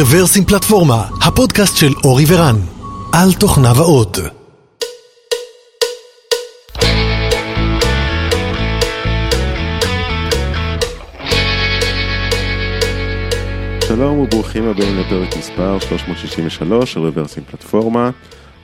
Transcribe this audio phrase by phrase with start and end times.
[0.00, 2.56] רוורסים פלטפורמה, הפודקאסט של אורי ורן,
[3.12, 4.18] על תוכניו האות.
[13.88, 18.10] שלום וברוכים הבאים לפרק מספר 363 של רוורסים פלטפורמה.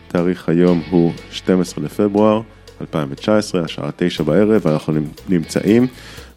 [0.08, 2.40] תאריך היום הוא 12 לפברואר
[2.80, 4.94] 2019, השעה 9 בערב, ואנחנו
[5.28, 5.86] נמצאים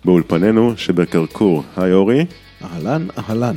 [0.05, 1.63] באולפנינו שבקרקור.
[1.77, 2.25] היי אורי.
[2.63, 3.55] אהלן, אהלן.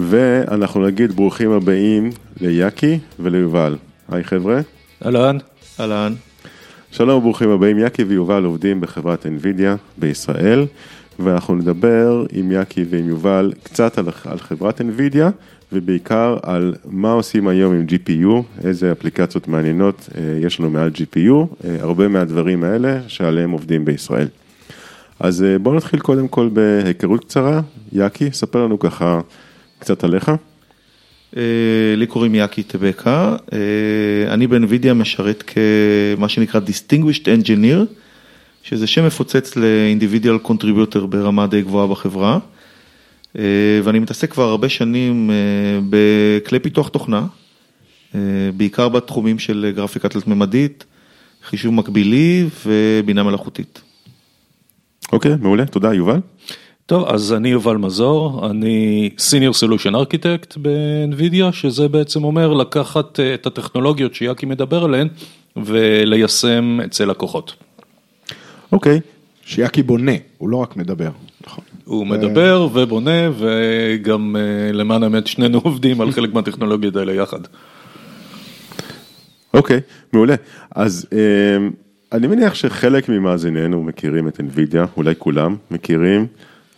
[0.00, 3.76] ואנחנו נגיד ברוכים הבאים ליאקי וליובל.
[4.08, 4.60] היי חבר'ה.
[5.04, 5.38] אהלן.
[5.80, 6.14] אהלן.
[6.90, 10.66] שלום וברוכים הבאים, יאקי ויובל עובדים בחברת NVIDIA בישראל,
[11.18, 15.30] ואנחנו נדבר עם יאקי ועם יובל קצת על, על חברת NVIDIA,
[15.72, 21.34] ובעיקר על מה עושים היום עם GPU, איזה אפליקציות מעניינות אה, יש לנו מעל GPU,
[21.64, 24.28] אה, הרבה מהדברים האלה שעליהם עובדים בישראל.
[25.20, 27.60] אז אה, בואו נתחיל קודם כל בהיכרות קצרה,
[27.92, 29.20] יאקי, ספר לנו ככה
[29.78, 30.30] קצת עליך.
[31.96, 33.36] לי קוראים יאקי טבקה,
[34.28, 37.94] אני באנווידיה משרת כמה שנקרא Distinguished Engineer,
[38.62, 42.38] שזה שם מפוצץ ל individual contributor ברמה די גבוהה בחברה,
[43.84, 45.30] ואני מתעסק כבר הרבה שנים
[45.90, 47.26] בכלי פיתוח תוכנה,
[48.56, 50.84] בעיקר בתחומים של גרפיקה תלת-ממדית,
[51.44, 53.80] חישוב מקבילי ובינה מלאכותית.
[55.12, 56.20] אוקיי, מעולה, תודה, יובל.
[56.88, 63.46] טוב, אז אני יובל מזור, אני Senior Solution Architect ב-NVIDIA, שזה בעצם אומר לקחת את
[63.46, 65.08] הטכנולוגיות שיאקי מדבר עליהן
[65.56, 67.54] וליישם אצל לקוחות.
[68.72, 69.00] אוקיי.
[69.44, 71.10] שיאקי בונה, הוא לא רק מדבר,
[71.46, 71.64] נכון.
[71.84, 74.36] הוא מדבר ובונה וגם
[74.72, 77.40] למען האמת שנינו עובדים על חלק מהטכנולוגיות האלה יחד.
[79.54, 79.80] אוקיי,
[80.12, 80.34] מעולה.
[80.70, 81.06] אז
[82.12, 86.26] אני מניח שחלק ממאזיננו מכירים את NVIDIA, אולי כולם מכירים.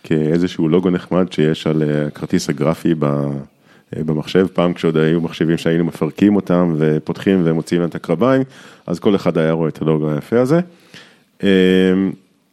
[0.03, 2.93] כאיזשהו לוגו נחמד שיש על הכרטיס הגרפי
[3.97, 8.41] במחשב, פעם כשעוד היו מחשבים שהיינו מפרקים אותם ופותחים ומוציאים להם את הקרביים,
[8.87, 10.59] אז כל אחד היה רואה את הלוגו היפה הזה.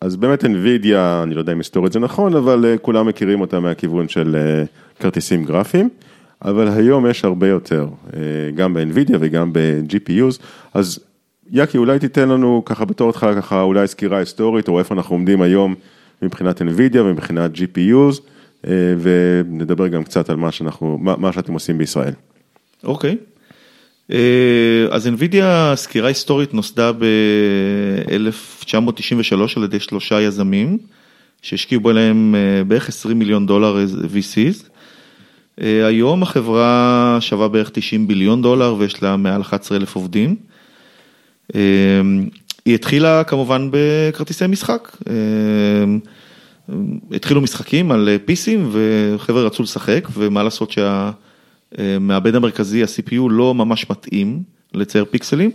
[0.00, 4.08] אז באמת NVIDIA, אני לא יודע אם היסטורית זה נכון, אבל כולם מכירים אותה מהכיוון
[4.08, 4.36] של
[5.00, 5.88] כרטיסים גרפיים,
[6.44, 7.88] אבל היום יש הרבה יותר,
[8.54, 10.42] גם ב-NVIDIA וגם ב-GPUs,
[10.74, 10.98] אז
[11.50, 15.42] יאקי אולי תיתן לנו ככה בתור התחלה ככה אולי סקירה היסטורית או איפה אנחנו עומדים
[15.42, 15.74] היום.
[16.22, 18.20] מבחינת NVIDIA ומבחינת GPUs,
[19.00, 22.12] ונדבר גם קצת על מה שאנחנו, מה שאתם עושים בישראל.
[22.84, 23.16] אוקיי,
[24.90, 30.78] אז NVIDIA, סקירה היסטורית, נוסדה ב-1993 על ידי שלושה יזמים,
[31.42, 32.34] שהשקיעו בהם
[32.68, 34.64] בערך 20 מיליון דולר VCs.
[35.60, 40.36] היום החברה שווה בערך 90 ביליון דולר ויש לה מעל 11 אלף עובדים.
[42.68, 44.96] היא התחילה כמובן בכרטיסי משחק,
[47.12, 54.42] התחילו משחקים על פיסים וחבר'ה רצו לשחק ומה לעשות שהמעבד המרכזי, ה-CPU לא ממש מתאים
[54.74, 55.50] לצייר פיקסלים,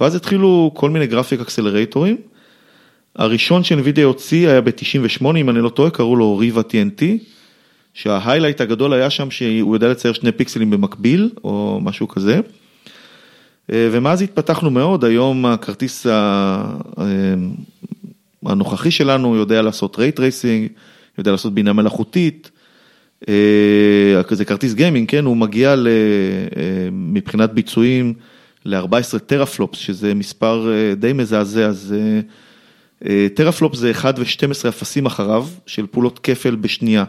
[0.00, 2.16] ואז התחילו כל מיני גרפיק אקסלרטורים.
[3.16, 7.02] הראשון שאנווידיה הוציא היה ב-98, אם אני לא טועה, קראו לו Riva TNT,
[7.94, 12.40] שה highlight הגדול היה שם שהוא יודע לצייר שני פיקסלים במקביל, או משהו כזה.
[13.68, 16.06] ומאז התפתחנו מאוד, היום הכרטיס
[18.46, 20.68] הנוכחי שלנו יודע לעשות ray tracing,
[21.18, 22.50] יודע לעשות בינה מלאכותית,
[24.30, 25.74] זה כרטיס gaming, כן, הוא מגיע
[26.92, 28.14] מבחינת ביצועים
[28.64, 31.94] ל-14 teraflops, שזה מספר די מזעזע, אז
[33.34, 37.04] teraflops זה 1 ו-12 אפסים אחריו של פעולות כפל בשנייה,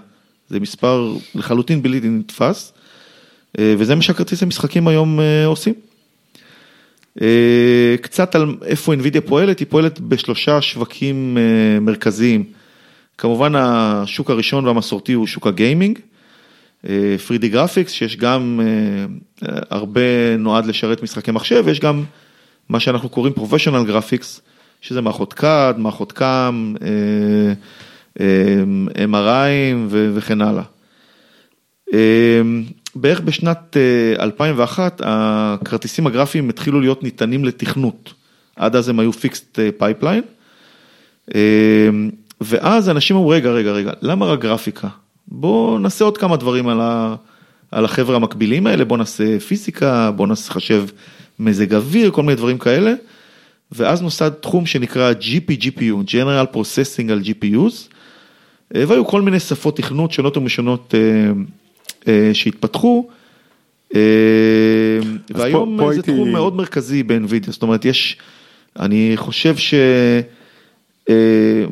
[0.49, 2.73] זה מספר לחלוטין בלתי נתפס,
[3.59, 5.73] וזה מה שהכרטיס המשחקים היום עושים.
[8.01, 11.37] קצת על איפה NVIDIA פועלת, היא פועלת בשלושה שווקים
[11.81, 12.43] מרכזיים.
[13.17, 15.99] כמובן השוק הראשון והמסורתי הוא שוק ה gaming,
[16.85, 18.59] 3D graphics, שיש גם
[19.69, 22.03] הרבה נועד לשרת משחקי מחשב, ויש גם
[22.69, 24.41] מה שאנחנו קוראים professional graphics,
[24.81, 26.75] שזה מערכות CAD, מערכות CAM,
[29.11, 30.63] MRI וכן הלאה.
[32.95, 33.77] בערך בשנת
[34.19, 38.13] 2001 הכרטיסים הגרפיים התחילו להיות ניתנים לתכנות,
[38.55, 40.23] עד אז הם היו fixed pipeline,
[42.41, 44.87] ואז אנשים אמרו רגע רגע רגע, למה רק גרפיקה?
[45.27, 46.67] בואו נעשה עוד כמה דברים
[47.71, 50.85] על החבר'ה המקבילים האלה, בואו נעשה פיזיקה, בואו נעשה חשב
[51.39, 52.93] מזג אוויר, כל מיני דברים כאלה,
[53.71, 57.93] ואז נוסד תחום שנקרא GPGPU, General Processing על GPUs,
[58.71, 60.93] והיו כל מיני שפות תכנות שונות ומשונות
[62.33, 63.07] שהתפתחו,
[65.29, 68.17] והיום זה תחום מאוד מרכזי ב-NVIDIA, זאת אומרת יש,
[68.79, 69.73] אני חושב ש...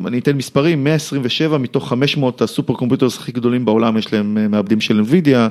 [0.06, 5.00] אני אתן מספרים, 127 מתוך 500 ה supercomputers הכי גדולים בעולם יש להם מעבדים של
[5.00, 5.50] NVIDIA,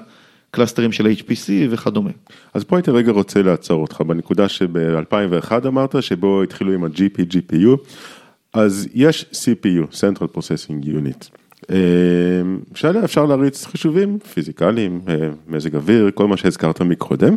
[0.51, 2.09] clusterים של HPC וכדומה.
[2.53, 7.77] אז פה הייתי רגע רוצה לעצור אותך בנקודה שב-2001 אמרת, שבו התחילו עם ה-GP, GPU,
[8.53, 11.37] אז יש CPU, Central Processing Unit.
[11.71, 11.77] אה,
[12.75, 15.15] שעליה אפשר להריץ חישובים פיזיקליים, אה,
[15.47, 17.35] מזג אוויר, כל מה שהזכרת מקודם.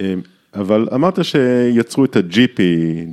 [0.00, 0.14] אה,
[0.54, 2.58] אבל אמרת שיצרו את ה-GP,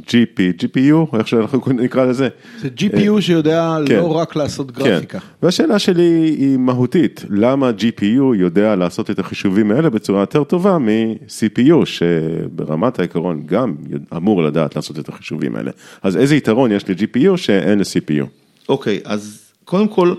[0.08, 2.30] GP, GPU, איך שאנחנו נקרא לזה.
[2.62, 3.96] זה GPU שיודע כן.
[3.96, 5.20] לא רק לעשות גרפיקה.
[5.20, 5.26] כן.
[5.44, 11.86] והשאלה שלי היא מהותית, למה GPU יודע לעשות את החישובים האלה בצורה יותר טובה מ-CPU,
[11.86, 13.76] שברמת העיקרון גם
[14.16, 15.72] אמור לדעת לעשות את החישובים האלה.
[16.04, 18.26] אז איזה יתרון יש ל-GPU שאין ל-CPU?
[18.70, 20.14] אוקיי, אז קודם כל,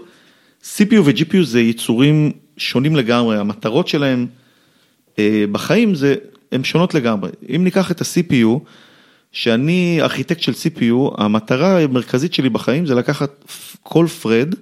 [0.65, 4.27] CPU ו-GPU זה יצורים שונים לגמרי, המטרות שלהם
[5.19, 6.15] אה, בחיים זה,
[6.53, 7.31] הן שונות לגמרי.
[7.57, 8.59] אם ניקח את ה-CPU,
[9.33, 13.45] שאני ארכיטקט של CPU, המטרה המרכזית שלי בחיים זה לקחת
[13.83, 14.55] כל פרד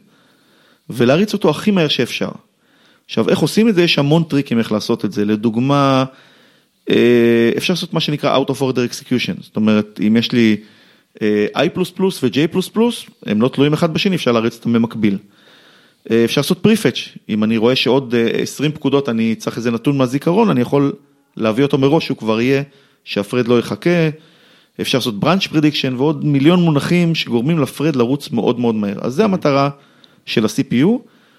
[0.90, 2.30] ולהריץ אותו הכי מהר שאפשר.
[3.04, 3.82] עכשיו, איך עושים את זה?
[3.82, 5.24] יש המון טריקים איך לעשות את זה.
[5.24, 6.04] לדוגמה,
[6.90, 10.56] אה, אפשר לעשות מה שנקרא Out of Order Execution, זאת אומרת, אם יש לי
[11.22, 11.78] אה, I++
[12.22, 12.58] ו-J++,
[13.26, 15.18] הם לא תלויים אחד בשני, אפשר להריץ אותם במקביל.
[16.10, 19.98] אה, אפשר לעשות prefetch, אם אני רואה שעוד אה, 20 פקודות אני צריך איזה נתון
[19.98, 20.92] מהזיכרון, אני יכול
[21.36, 22.62] להביא אותו מראש, שהוא כבר יהיה,
[23.04, 24.08] שה thread לא יחכה.
[24.80, 28.98] אפשר לעשות branch prediction ועוד מיליון מונחים שגורמים ל thread לרוץ מאוד מאוד מהר.
[29.00, 29.70] אז זה המטרה
[30.26, 30.86] של ה-CPU,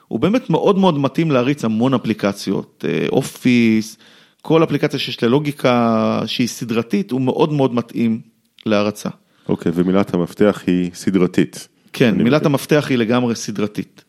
[0.07, 3.97] הוא באמת מאוד מאוד מתאים להריץ המון אפליקציות, Office,
[4.41, 8.21] כל אפליקציה שיש לה לוגיקה שהיא סדרתית, הוא מאוד מאוד מתאים
[8.65, 9.09] להרצה.
[9.49, 11.67] אוקיי, ומילת המפתח היא סדרתית.
[11.93, 12.45] כן, מילת.
[12.45, 14.03] המפתח היא לגמרי סדרתית.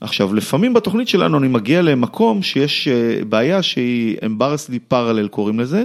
[0.00, 5.82] עכשיו, לפעמים בתוכנית שלנו אני מגיע למקום שיש אה, בעיה שהיא embarrassly parallel קוראים לזה,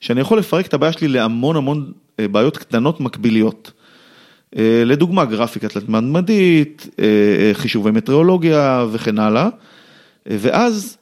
[0.00, 3.72] שאני יכול לפרק את הבעיה שלי להמון המון אה, בעיות קטנות מקביליות.
[4.58, 9.48] אה, לדוגמה, גרפיקה תלת-ממדית, אה, חישובי מטריאולוגיה וכן הלאה.
[10.30, 10.96] אה, ואז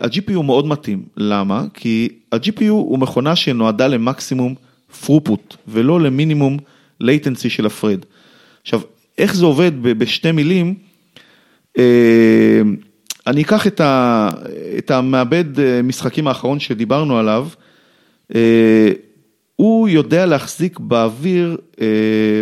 [0.00, 1.64] ה-GPU מאוד מתאים, למה?
[1.74, 4.54] כי ה-GPU הוא מכונה שנועדה למקסימום
[5.02, 6.56] throughput ולא למינימום
[7.02, 7.98] latency של ה thread.
[8.62, 8.80] עכשיו,
[9.18, 10.74] איך זה עובד בשתי מילים?
[11.78, 12.60] אה,
[13.26, 14.28] אני אקח את, ה,
[14.78, 17.48] את המעבד אה, משחקים האחרון שדיברנו עליו,
[18.34, 18.90] אה,
[19.56, 21.56] הוא יודע להחזיק באוויר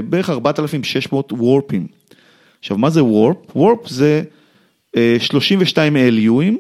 [0.09, 1.87] בערך 4,600 warpים.
[2.59, 3.37] עכשיו, מה זה warp?
[3.57, 4.23] warp זה
[4.97, 6.57] אה, 32 ALUים,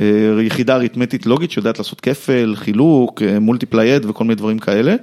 [0.00, 4.96] אה, יחידה אריתמטית לוגית שיודעת לעשות כפל, חילוק, multiply add וכל מיני דברים כאלה.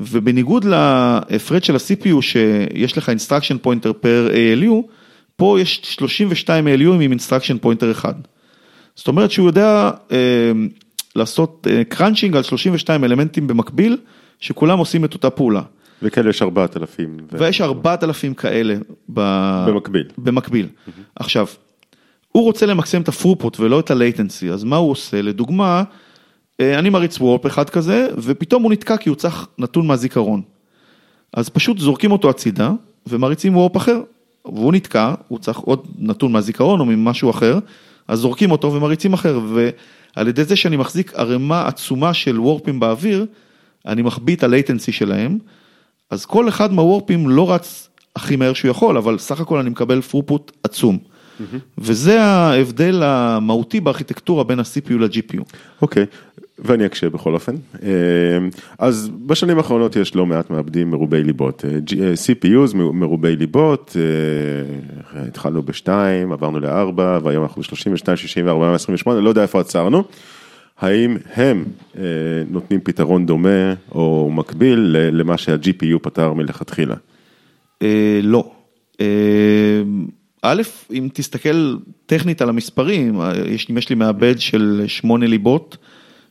[0.00, 4.88] ובניגוד לה thread של ה-CPU שיש לך instruction pointer per ALU,
[5.36, 8.14] פה יש 32 ALU עם instruction pointer אחד.
[8.94, 10.52] זאת אומרת שהוא יודע אה,
[11.16, 13.96] לעשות אה, crunching על 32 אלמנטים במקביל,
[14.40, 15.62] שכולם עושים את אותה פעולה.
[16.02, 17.16] וכאלה יש 4,000.
[17.32, 18.74] ו- ויש 4,000 כאלה
[19.12, 19.20] ב...
[19.68, 20.08] במקביל.
[20.18, 20.68] במקביל.
[21.16, 21.46] עכשיו,
[22.32, 25.22] הוא רוצה למקסם את ה throughput ולא את ה latency, אז מה הוא עושה?
[25.22, 25.82] לדוגמה, אה,
[26.78, 30.42] אני מריץ warp אחד כזה, ופתאום הוא נתקע כי הוא צריך נתון מהזיכרון.
[31.34, 32.70] אז פשוט זורקים אותו הצידה,
[33.06, 34.00] ומריצים warp אחר,
[34.44, 37.58] והוא נתקע, הוא צריך עוד נתון מהזיכרון או ממשהו אחר,
[38.08, 43.26] אז זורקים אותו ומריצים אחר, ועל ידי זה שאני מחזיק ערימה עצומה של warpים באוויר,
[43.86, 45.38] אני מחביא את ה latency שלהם,
[46.10, 49.70] אז כל אחד מה warpים לא רץ הכי מהר שהוא יכול, אבל סך הכל אני
[49.70, 50.98] מקבל throughput עצום.
[51.78, 55.42] וזה ההבדל המהותי בארכיטקטורה בין ה-CPU ל-GPU.
[55.82, 56.06] אוקיי,
[56.58, 57.56] ואני אקשה בכל אופן.
[57.82, 57.88] אה,
[58.78, 61.64] אז בשנים האחרונות יש לא מעט מעבדים מרובי ליבות.
[61.64, 63.96] אה, אה, CPUs מרובי ליבות,
[65.14, 65.88] התחלנו ב-2,
[66.32, 70.04] עברנו ל-4, והיום אנחנו ב-32, 64, 128, לא יודע איפה עצרנו.
[70.78, 71.64] האם הם
[72.50, 76.94] נותנים פתרון דומה או מקביל למה שה-GPU פתר מלכתחילה?
[78.22, 78.52] לא.
[80.42, 83.20] א', אם תסתכל טכנית על המספרים,
[83.76, 85.76] יש לי מעבד של שמונה ליבות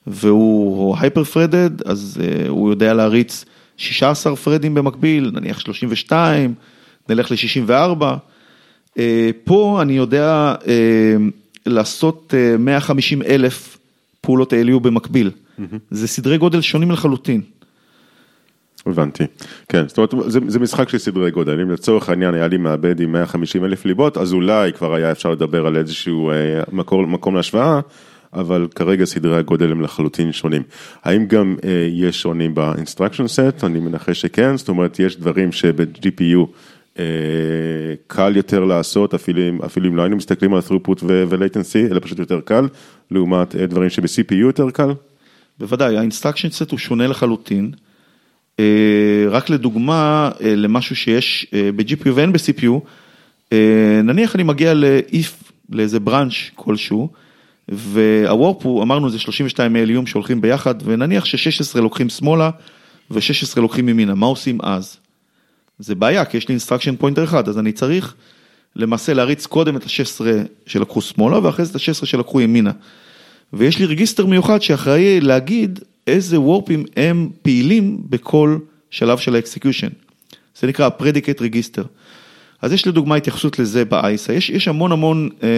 [0.08, 3.46] והוא הייפר פרדד, אז אה, הוא יודע להריץ
[3.78, 6.54] 16 פרדים במקביל, נניח 32,
[7.10, 8.04] נלך ל-64.
[8.98, 11.16] אה, פה אני יודע אה,
[11.66, 13.78] לעשות אה, 150 אלף
[14.22, 15.32] פעולות ALU במקביל.
[15.92, 17.42] זה סדרי גודל שונים לחלוטין.
[18.86, 19.24] הבנתי,
[19.70, 23.00] כן, זאת אומרת, זה, זה משחק של סדרי גודל, אם לצורך העניין היה לי מעבד
[23.00, 26.36] עם 150 אלף ליבות, אז אולי כבר היה אפשר לדבר על איזשהו אה,
[26.72, 27.80] מקור, מקום להשוואה,
[28.34, 30.64] אבל כרגע סדרי הגודל הם לחלוטין שונים.
[31.04, 33.66] האם גם אה, יש שונים ב-instruction set?
[33.66, 36.48] אני מנחש שכן, זאת אומרת, יש דברים שב-GPU
[37.00, 37.04] אה,
[38.08, 42.42] קל יותר לעשות, אפילו אפילו אם לא היינו מסתכלים על throughput ו-latency, אלא פשוט יותר
[42.42, 42.68] קל,
[43.12, 44.90] לעומת אה, דברים שב-CPU יותר קל?
[45.60, 47.72] בוודאי, ה instruction set הוא שונה לחלוטין.
[48.60, 52.80] אה, רק לדוגמה, אה, למשהו שיש אה, ב-GPU ואין ב-CPU,
[54.04, 57.10] נניח אני מגיע ל-if, לאיזה branch כלשהו,
[57.72, 62.50] וה warp הוא, אמרנו זה 32 ALUים שהולכים ביחד, ונניח ש-16 לוקחים שמאלה
[63.12, 64.98] ו-16 לוקחים ימינה, מה עושים אז?
[65.80, 68.16] זה בעיה, כי יש לי instruction pointer אחד, אז אני צריך
[68.76, 70.22] למעשה להריץ קודם את ה-16
[70.66, 72.72] שלקחו שמאלה, ואחרי זה את ה-16 שלקחו ימינה.
[73.54, 78.58] ויש לי register מיוחד שאחראי להגיד איזה warpים הם פעילים בכל
[78.92, 79.90] שלב של ה execution.
[80.60, 81.84] זה נקרא ה-Predicate Register.
[82.62, 85.50] אז יש לדוגמה התייחסות לזה ב-ISA, יש, יש המון המון אה,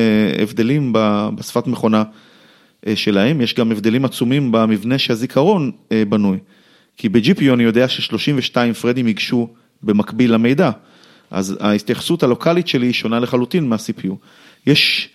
[0.43, 2.03] הבדלים ב, בשפת מכונה
[2.88, 6.38] אה, שלהם, יש גם הבדלים עצומים במבנה שהזיכרון אה, בנוי.
[6.98, 9.50] כי ב-GPU אני יודע ש-32 threadים ייגשו
[9.83, 10.72] במקביל למידע,
[11.31, 14.13] אז ההתייחסות הלוקאלית שלי היא שונה לחלוטין מה-CPU.
[14.67, 15.10] יש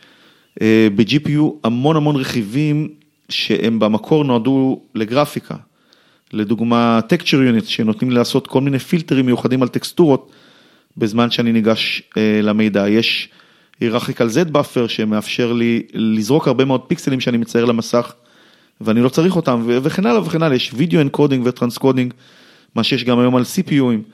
[0.62, 2.88] אה, ב-GPU המון המון רכיבים
[3.28, 5.54] שהם במקור נועדו לגרפיקה.
[6.32, 10.30] לדוגמה, Texture Unit שנותנים לעשות כל מיני פילטרים מיוחדים על טקסטורות
[10.98, 12.88] בזמן שאני ניגש אה, למידע.
[12.88, 13.28] יש
[13.80, 18.12] hierarchical Z buffer שמאפשר לי לזרוק הרבה מאוד פיקסלים שאני מצייר למסך
[18.80, 22.14] ואני לא צריך אותם וכן הלאה וכן הלאה, יש וידאו encoding ו transcoding,
[22.74, 24.10] מה שיש גם היום על CPUים.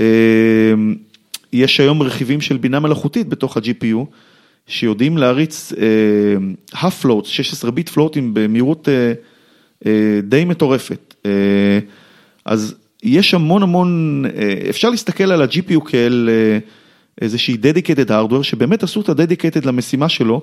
[0.00, 0.04] אה,
[1.52, 4.04] יש היום רכיבים של בינה מלאכותית בתוך ה-GPU,
[4.66, 5.72] שיודעים להריץ
[6.74, 9.12] half floats, 16 ביט פלוטים במהירות אה,
[9.86, 11.14] אה, די מטורפת.
[11.26, 11.30] אה,
[12.44, 16.58] אז יש המון המון, אה, אפשר להסתכל על ה-GPU כאל אה,
[17.20, 20.42] איזושהי dedicated hardware, שבאמת עשו את ה-dedicated למשימה שלו,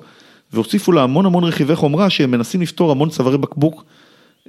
[0.53, 3.85] והוסיפו לה המון המון רכיבי חומרה שהם מנסים לפתור המון צווארי בקבוק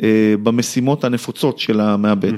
[0.02, 2.32] אה, במשימות הנפוצות של המעבד.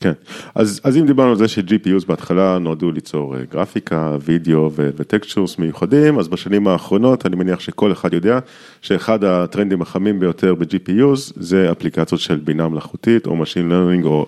[0.00, 0.12] כן,
[0.54, 6.18] אז, אז אם דיברנו על זה ש-GPUs בהתחלה נועדו ליצור אה, גרפיקה, וידאו ו-textures מיוחדים,
[6.18, 8.38] אז בשנים האחרונות אני מניח שכל אחד יודע
[8.82, 14.26] שאחד הטרנדים החמים ביותר ב-GPUs זה אפליקציות של בינה מלאכותית או Machine Learning או,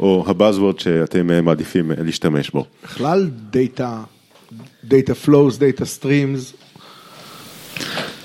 [0.00, 2.66] או ה buzzword שאתם אה, מעדיפים אה, להשתמש בו.
[2.84, 4.02] בכלל דאטה,
[4.84, 6.56] data flows, data streams,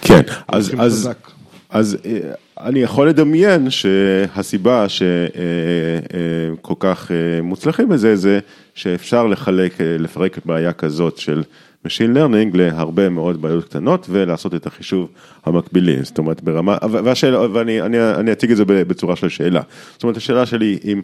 [0.02, 1.37] כן, אז, אז, חזק.
[1.70, 2.20] אז אה,
[2.60, 8.40] אני יכול לדמיין שהסיבה שכל כך אה, מוצלחים בזה, זה
[8.76, 11.44] שאפשר לחלק, אה, לפרק בעיה כזאת של
[11.88, 15.10] Machine Learning להרבה מאוד בעיות קטנות ולעשות את החישוב
[15.46, 19.62] המקבילי, זאת אומרת ברמה, והשאלה, ואני אני, אני אציג את זה בצורה של שאלה,
[19.94, 21.02] זאת אומרת השאלה שלי אם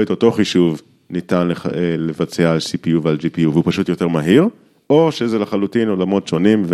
[0.00, 0.80] את אותו חישוב
[1.10, 1.66] ניתן לח-
[1.98, 4.44] לבצע על CPU ועל GPU והוא פשוט יותר מהיר,
[4.90, 6.64] או שזה לחלוטין עולמות שונים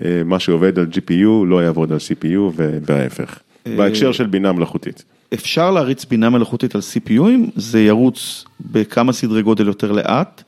[0.00, 3.38] ומה שעובד על GPU לא יעבוד על CPU וההפך,
[3.76, 5.04] בהקשר של בינה מלאכותית.
[5.34, 10.42] אפשר להריץ בינה מלאכותית על CPUים, זה ירוץ בכמה סדרי גודל יותר לאט,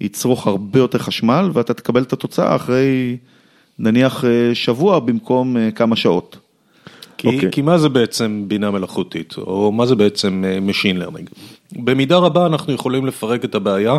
[0.00, 3.16] יצרוך הרבה יותר חשמל ואתה תקבל את התוצאה אחרי
[3.78, 6.36] נניח אה, שבוע במקום אה, כמה שעות.
[7.22, 7.50] כי, אוקיי.
[7.52, 11.34] כי מה זה בעצם בינה מלאכותית, או מה זה בעצם אה, Machine Learning?
[11.72, 13.96] במידה רבה אנחנו יכולים לפרק את הבעיה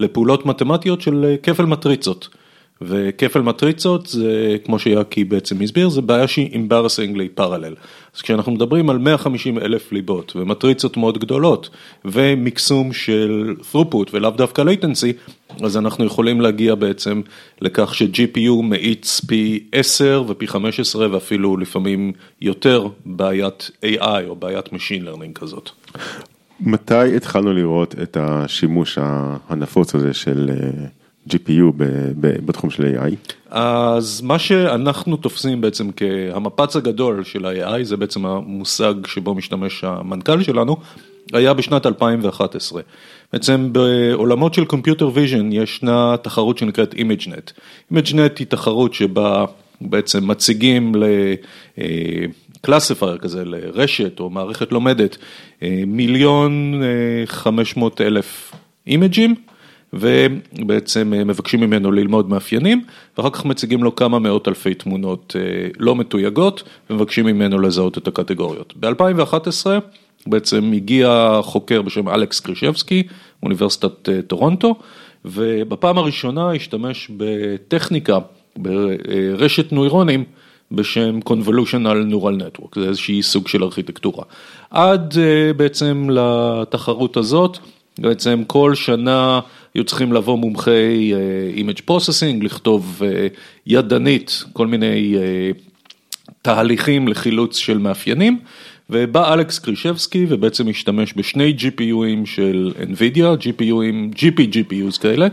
[0.00, 2.28] לפעולות מתמטיות של אה, כפל מטריצות.
[2.82, 7.74] וכפל מטריצות זה, כמו שיאקי בעצם הסביר, זה בעיה שהיא embarrassingly parallel.
[8.16, 11.70] אז כשאנחנו מדברים על 150 אלף ליבות ומטריצות מאוד גדולות
[12.04, 17.20] ומקסום של throughput ולאו דווקא latency, אז אנחנו יכולים להגיע בעצם
[17.60, 25.04] לכך ש-GPU מאיץ פי 10 ופי 15 ואפילו לפעמים יותר בעיית AI או בעיית Machine
[25.06, 25.70] Learning כזאת.
[26.60, 28.98] מתי התחלנו לראות את השימוש
[29.48, 30.86] הנפוץ הזה של אה,
[31.30, 31.84] GPU ב-
[32.20, 33.14] ב- בתחום של AI?
[33.50, 40.42] אז מה שאנחנו תופסים בעצם כהמפץ הגדול של ה-AI, זה בעצם המושג שבו משתמש המנכ"ל
[40.42, 40.76] שלנו,
[41.32, 42.82] היה בשנת 2011.
[43.32, 47.52] בעצם בעולמות של Computer Vision ישנה תחרות שנקראת ImageNet.
[47.92, 49.44] ImageNet היא תחרות שבה
[49.80, 50.94] בעצם מציגים
[52.58, 55.16] ל classifier כזה, לרשת או מערכת לומדת,
[55.62, 58.52] אה, מיליון אה, חמש מאות אלף
[58.86, 59.34] image ים.
[59.92, 62.84] ובעצם אה, מבקשים ממנו ללמוד מאפיינים,
[63.18, 68.08] ואחר כך מציגים לו כמה מאות אלפי תמונות אה, לא מתויגות, ומבקשים ממנו לזהות את
[68.08, 68.74] הקטגוריות.
[68.76, 69.66] ב-2011
[70.26, 73.02] בעצם הגיע חוקר בשם אלכס קרישבסקי,
[73.42, 74.74] אוניברסיטת אה, טורונטו,
[75.24, 78.18] ובפעם הראשונה השתמש בטכניקה,
[78.56, 80.24] ברשת נוירונים,
[80.72, 84.24] בשם Convolutional Neural Network, זה איזשהי סוג של ארכיטקטורה.
[84.70, 85.14] עד
[85.56, 87.58] בעצם לתחרות הזאת,
[87.98, 89.40] בעצם כל שנה
[89.78, 91.12] היו צריכים לבוא מומחי
[91.56, 93.02] Image Processing, לכתוב
[93.66, 95.14] ידנית כל מיני
[96.42, 98.38] תהליכים לחילוץ של מאפיינים,
[98.90, 105.28] ובא אלכס קרישבסקי ובעצם השתמש בשני GPU ים של NVIDIA, GPU ים, GP GPUs כאלה,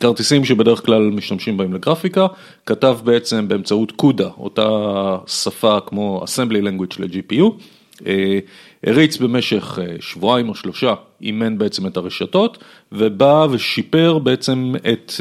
[0.00, 2.26] כרטיסים שבדרך כלל משתמשים בהם לגרפיקה,
[2.66, 4.68] כתב בעצם באמצעות CUDA, אותה
[5.26, 7.44] שפה כמו Assembly Language ל-GPU.
[8.86, 12.58] הריץ במשך שבועיים או שלושה, אימן בעצם את הרשתות,
[12.92, 15.12] ובא ושיפר בעצם את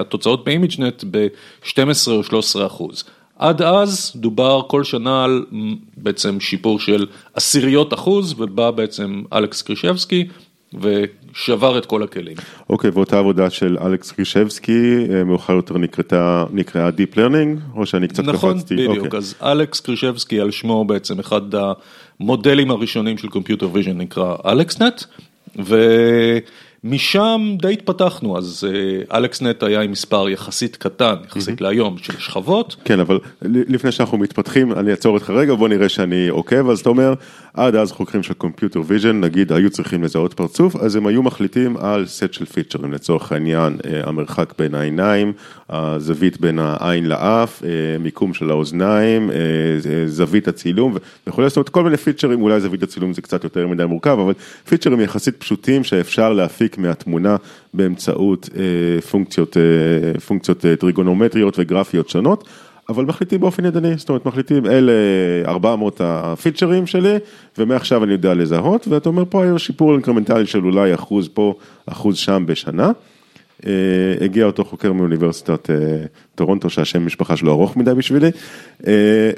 [0.00, 3.04] התוצאות ב ImageNet ב-12 או 13 אחוז.
[3.38, 5.44] עד אז דובר כל שנה על
[5.96, 10.26] בעצם שיפור של עשיריות אחוז, ובא בעצם אלכס קרישבסקי
[10.74, 12.36] ושבר את כל הכלים.
[12.70, 18.08] אוקיי, ואותה עבודה של אלכס קרישבסקי, אה, מאוחר יותר נקראה, נקראה Deep Learning, או שאני
[18.08, 18.74] קצת נכון, קפצתי?
[18.74, 19.18] בדיוק, אוקיי.
[19.18, 21.42] אז אלכס קרישבסקי על שמו בעצם אחד
[22.20, 25.02] המודלים הראשונים של computer vision נקרא AlexNet,
[26.84, 32.76] ומשם די התפתחנו, אז אה, AlexNet היה עם מספר יחסית קטן, יחסית להיום, של שכבות,
[32.84, 36.88] כן, אבל לפני שאנחנו מתפתחים, אני אעצור אותך רגע, בוא נראה שאני עוקב, אז אתה
[36.88, 37.14] אומר,
[37.54, 41.76] עד אז חוקרים של computer vision, נגיד, היו צריכים לזהות פרצוף, אז הם היו מחליטים
[41.76, 45.32] על סט של feature ים, לצורך העניין, אה, המרחק בין העיניים,
[45.68, 49.30] הזווית בין העין לאף, אה, מיקום של האוזניים,
[50.06, 53.66] זווית הצילום וכולי, זאת אומרת, כל מיני feature ים, אולי זווית הצילום זה קצת יותר
[53.66, 54.32] מדי מורכב, אבל
[54.68, 57.36] feature ים יחסית פשוטים שאפשר להפיק מהתמונה
[57.74, 62.48] באמצעות אה, פונקציות, אה, פונקציות אה, טריגונומטריות וגרפיות שונות.
[62.88, 64.92] אבל מחליטים באופן ידני, זאת אומרת מחליטים אלה
[65.46, 67.16] 400 ה feature ים שלי
[67.58, 71.54] ומעכשיו אני יודע לזהות ואתה אומר פה היה שיפור אינקרמנטלי של אולי אחוז פה,
[71.86, 72.90] אחוז שם בשנה.
[74.20, 75.70] הגיע אותו חוקר מאוניברסיטת
[76.34, 78.30] טורונטו שהשם משפחה שלו ארוך מדי בשבילי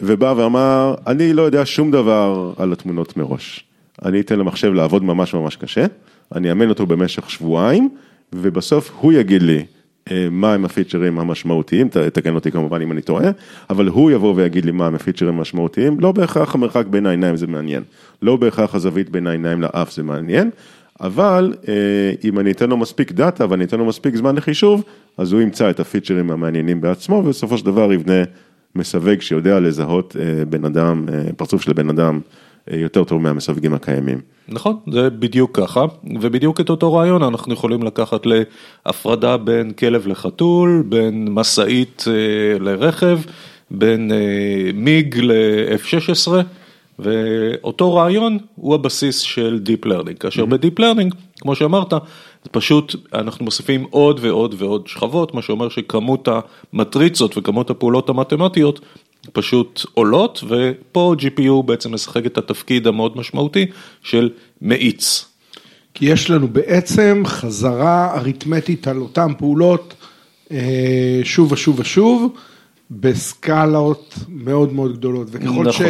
[0.03, 3.65] ובא ואמר אני לא יודע שום דבר על התמונות מראש.
[4.05, 5.87] אני אתן למחשב לעבוד ממש ממש קשה,
[6.35, 7.89] אני אאמן אותו במשך שבועיים
[8.33, 9.65] ובסוף הוא יגיד לי
[10.11, 13.31] אה, מה הם הפיצ'רים המשמעותיים, תקן אותי כמובן אם אני טועה,
[13.71, 17.47] אבל הוא יבוא ויגיד לי מה הם הפיצ'רים המשמעותיים, לא בהכרח המרחק בין העיניים זה
[17.47, 17.83] מעניין,
[18.23, 20.51] לא בהכרח הזווית בין העיניים לאף זה מעניין,
[21.01, 24.85] אבל אה, אם אני אתן לו מספיק דאטה ואני אתן לו מספיק זמן לחישוב,
[25.19, 28.23] אז הוא ימצא את הפיצ'רים המעניינים בעצמו, ובסופו של דבר יבנה
[28.75, 31.07] מסווג שיודע לזהות אה, בן אדם,
[31.37, 32.21] פרצוף של בן אדם
[32.73, 34.21] יותר טוב מהמסווגים הקיימים.
[34.49, 35.85] נכון, זה בדיוק ככה,
[36.21, 43.21] ובדיוק את אותו רעיון אנחנו יכולים לקחת להפרדה בין כלב לחתול, בין משאית אה, לרכב,
[43.71, 46.33] בין אה, מיג ל-F-16,
[46.99, 51.91] ואותו רעיון הוא הבסיס של Deep Learning, כאשר ב-Deep Learning, כמו שאמרת,
[52.45, 56.29] זה פשוט אנחנו מוסיפים עוד ועוד ועוד שכבות, מה שאומר שכמות
[56.73, 58.81] המטריצות וכמות הפעולות המתמטיות
[59.33, 63.67] פשוט עולות, ופה GPU בעצם משחק את התפקיד המאוד משמעותי
[64.03, 64.31] של
[64.63, 65.25] מאיץ.
[65.95, 69.95] כי יש לנו בעצם חזרה אריתמטית על אותן פעולות
[70.51, 72.33] אה, שוב ושוב ושוב,
[72.91, 75.29] בסקלות מאוד מאוד גדולות.
[75.31, 75.87] וככל נכון.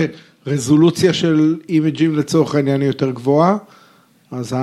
[0.47, 3.57] שרזולוציה של אימג'ים לצורך העניין היא יותר גבוהה,
[4.31, 4.57] אז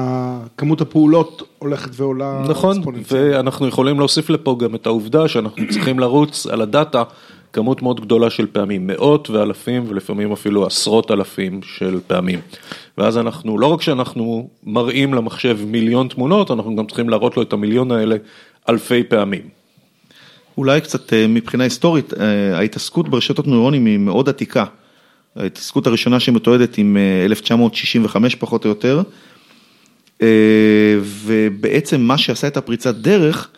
[0.58, 2.82] כמות הפעולות הולכת ועולה נכון.
[3.12, 7.04] ואנחנו יכולים להוסיף לפה גם את העובדה שאנחנו צריכים לרוץ על הדאטה
[7.58, 12.40] כמות מאוד גדולה של פעמים, מאות ואלפים ולפעמים אפילו עשרות אלפים של פעמים.
[12.98, 17.54] ואז אנחנו, לא רק שאנחנו מראים למחשב מיליון תמונות, אנחנו גם צריכים להראות לו את
[17.54, 18.16] המיליון האלה
[18.70, 19.42] אלפי פעמים.
[20.58, 24.66] אולי קצת אה, מבחינה היסטורית, אה, ההתעסקות ברשתות נוירונים היא מאוד עתיקה.
[25.36, 29.02] ההתעסקות הראשונה שמתועדת עם אה, 1965 פחות או יותר,
[30.22, 30.28] אה,
[31.02, 33.50] ובעצם מה שעשה את הפריצת דרך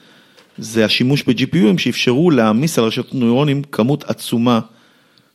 [0.58, 4.60] זה השימוש ב-GPUים שאפשרו להעמיס על רשתות נוירונים כמות עצומה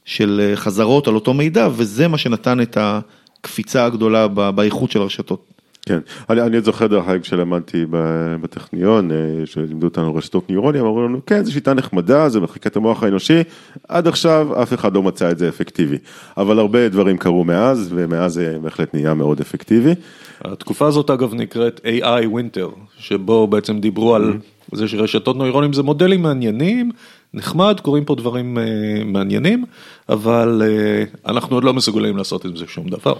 [0.05, 5.55] של אה, חזרות על אותו מידע, וזה מה שנתן את הקפיצה הגדולה באיכות של הרשתות.
[5.87, 5.98] כן,
[6.31, 11.20] אני, אני זוכר דרך אגב כשלמדתי ב- בטכניון, אה, שלימדו אותנו רשתות ניורונים, אמרו לנו,
[11.27, 13.42] כן, זו שיטה נחמדה, זה מחיקה את המוח האנושי,
[13.88, 15.96] עד עכשיו אף אחד לא מצא את זה אפקטיבי.
[16.37, 19.94] אבל הרבה דברים קרו מאז, ומאז זה בהחלט נהיה מאוד אפקטיבי.
[20.40, 24.38] התקופה הזאת אגב נקראת AI Winter, שבו בעצם דיברו על
[24.74, 26.90] זה שרשתות נוירונים זה מודלים מעניינים,
[27.34, 28.64] נחמד, קורים פה דברים אה,
[29.04, 29.64] מעניינים,
[30.08, 33.14] אבל אה, אנחנו עוד לא מסוגלים לעשות עם זה שום דבר.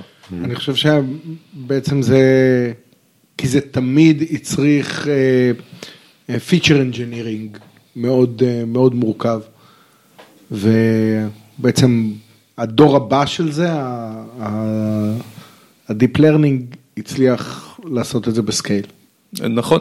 [0.45, 2.23] אני חושב שבעצם זה,
[3.39, 7.59] כי זה תמיד הצריך אה, feature engineering
[7.97, 9.41] מאוד אה, מאוד מורכב,
[10.51, 12.13] ובעצם
[12.59, 13.73] הדור הבא של זה,
[14.39, 18.87] ה-Deep Learning הצליח לעשות את זה בסקייל.
[19.51, 19.81] נכון,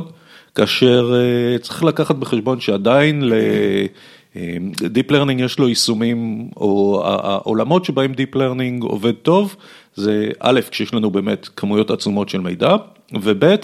[0.55, 8.35] כאשר אה, צריך לקחת בחשבון שעדיין ל-Deep Learning יש לו יישומים, או העולמות שבהם Deep
[8.35, 9.55] Learning עובד טוב,
[9.95, 12.75] זה א', כשיש לנו באמת כמויות עצומות של מידע,
[13.13, 13.55] וב',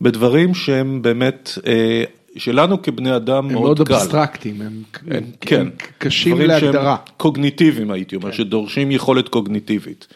[0.00, 2.04] בדברים שהם באמת, אה,
[2.36, 3.94] שלנו כבני אדם הם מאוד מאוד קל.
[3.94, 6.96] אבסטרקטיים, הם הם כן, קשים דברים שהם להגדרה.
[7.16, 10.06] קוגניטיביים הייתי אומר, שדורשים יכולת קוגניטיבית.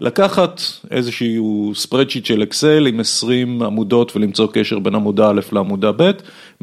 [0.00, 6.10] לקחת איזשהו spreadsheet של אקסל עם 20 עמודות ולמצוא קשר בין עמודה א' לעמודה ב',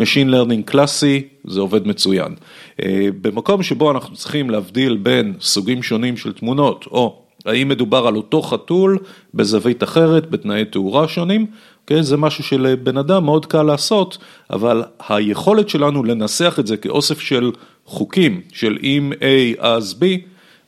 [0.02, 2.36] Machine Learning קלאסי, זה עובד מצוין.
[2.84, 8.16] אה, במקום שבו אנחנו צריכים להבדיל בין סוגים שונים של תמונות, או האם מדובר על
[8.16, 8.98] אותו חתול
[9.34, 11.46] בזווית אחרת, בתנאי תאורה שונים,
[11.82, 12.04] אוקיי?
[12.04, 14.18] זה משהו שלבן אדם מאוד קל לעשות,
[14.50, 17.52] אבל היכולת שלנו לנסח את זה כאוסף של
[17.86, 20.06] חוקים של אם A אז B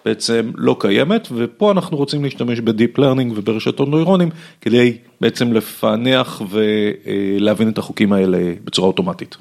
[0.08, 4.30] בעצם לא קיימת, ופה אנחנו רוצים להשתמש ב deep learning וברשתות נוירונים
[4.62, 9.38] כדי בעצם לפענח ולהבין את החוקים האלה בצורה אוטומטית.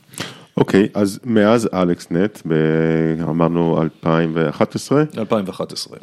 [0.57, 2.43] אוקיי, okay, אז מאז AlexNet,
[3.23, 5.05] אמרנו 2011.
[5.19, 5.99] 2011.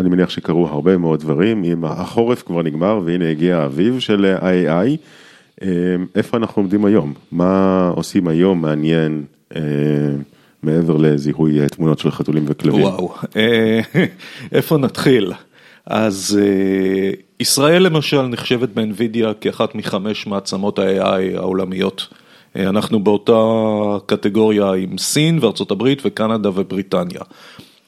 [0.00, 4.96] אני מניח שקרו הרבה מאוד דברים, אם החורף כבר נגמר והנה הגיע האביב של ה-AI,
[6.14, 7.12] איפה אנחנו עומדים היום?
[7.32, 9.24] מה עושים היום מעניין?
[10.62, 12.82] מעבר לזיהוי תמונות של חתולים וכלבים.
[12.82, 13.14] וואו,
[14.52, 15.32] איפה נתחיל?
[15.86, 16.38] אז
[17.40, 22.08] ישראל למשל נחשבת באנווידיה כאחת מחמש מעצמות ה-AI העולמיות.
[22.56, 23.32] אנחנו באותה
[24.06, 27.20] קטגוריה עם סין וארצות הברית וקנדה ובריטניה.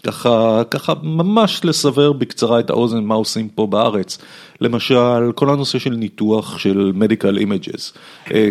[0.09, 4.18] ככה, ככה ממש לסבר בקצרה את האוזן מה עושים פה בארץ.
[4.61, 7.99] למשל, כל הנושא של ניתוח של medical images.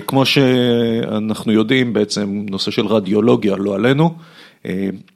[0.08, 4.14] כמו שאנחנו יודעים בעצם, נושא של רדיולוגיה, לא עלינו.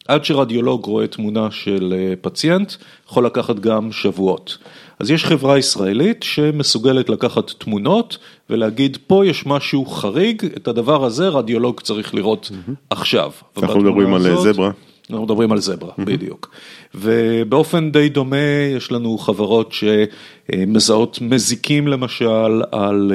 [0.08, 2.74] עד שרדיולוג רואה תמונה של פציינט,
[3.10, 4.58] יכול לקחת גם שבועות.
[5.00, 8.18] אז יש חברה ישראלית שמסוגלת לקחת תמונות
[8.50, 12.52] ולהגיד פה יש משהו חריג, את הדבר הזה רדיולוג צריך לראות
[12.90, 13.32] עכשיו.
[13.64, 14.72] אנחנו מדברים על זברה.
[15.12, 16.50] אנחנו מדברים על זברה, בדיוק.
[16.96, 18.38] ובאופן די דומה
[18.78, 23.12] יש לנו חברות שמזהות מזיקים למשל על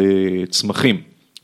[0.51, 1.01] צמחים.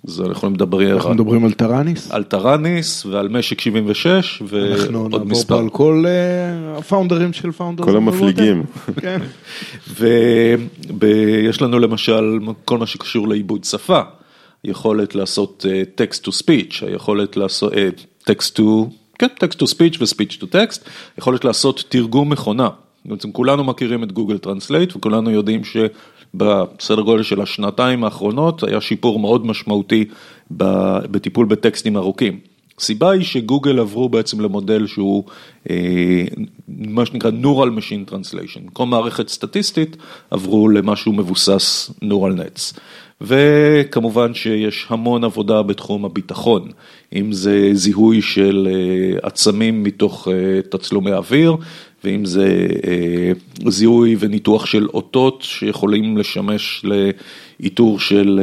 [0.08, 0.92] אז אנחנו לדבר...
[0.94, 2.10] אנחנו מדברים על טראניס?
[2.10, 4.74] על טראניס ועל משק 76 ועוד מספר.
[4.74, 6.04] אנחנו נעבור פה על כל
[6.76, 7.90] הפאונדרים של פאונדרים.
[7.90, 8.62] כל המפליגים.
[9.00, 9.20] כן.
[11.00, 14.00] ויש לנו למשל כל מה שקשור לעיבוד שפה.
[14.64, 17.72] יכולת לעשות text to speech, היכולת לעשות
[18.30, 18.62] text to,
[19.22, 22.68] כן, text to speech ו-speech to text, יכולת לעשות תרגום מכונה.
[23.04, 25.76] בעצם כולנו מכירים את Google Translate וכולנו יודעים ש...
[26.34, 30.04] בסדר גודל של השנתיים האחרונות היה שיפור מאוד משמעותי
[30.50, 32.40] בטיפול בטקסטים ארוכים.
[32.78, 35.24] הסיבה היא שגוגל עברו בעצם למודל שהוא
[36.68, 39.96] מה שנקרא Neural Machine Translation, כל מערכת סטטיסטית
[40.30, 42.78] עברו למשהו מבוסס Neural Nets.
[43.22, 46.68] וכמובן שיש המון עבודה בתחום הביטחון,
[47.14, 48.68] אם זה זיהוי של
[49.22, 50.28] עצמים מתוך
[50.68, 51.56] תצלומי אוויר,
[52.04, 52.66] ואם זה
[53.68, 56.84] זיהוי וניתוח של אותות שיכולים לשמש
[57.60, 58.40] לאיתור של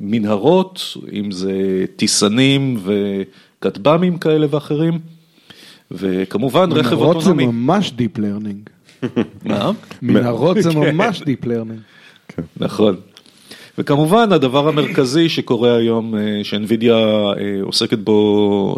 [0.00, 4.98] מנהרות, אם זה טיסנים וכטב"מים כאלה ואחרים,
[5.90, 6.96] וכמובן רכב אוטונומי.
[6.96, 8.70] מנהרות זה ממש Deep Learning.
[9.44, 9.70] מה?
[10.02, 12.38] מנהרות זה ממש Deep Learning.
[12.56, 12.96] נכון.
[13.78, 16.96] וכמובן הדבר המרכזי שקורה היום, שאנווידיה
[17.62, 18.76] עוסקת בו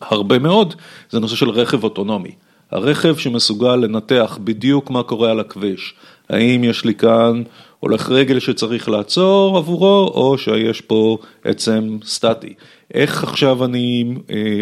[0.00, 0.74] הרבה מאוד,
[1.10, 2.30] זה נושא של רכב אוטונומי.
[2.70, 5.94] הרכב שמסוגל לנתח בדיוק מה קורה על הכביש,
[6.30, 7.42] האם יש לי כאן
[7.80, 12.54] הולך רגל שצריך לעצור עבורו, או שיש פה עצם סטטי.
[12.94, 14.14] איך עכשיו אני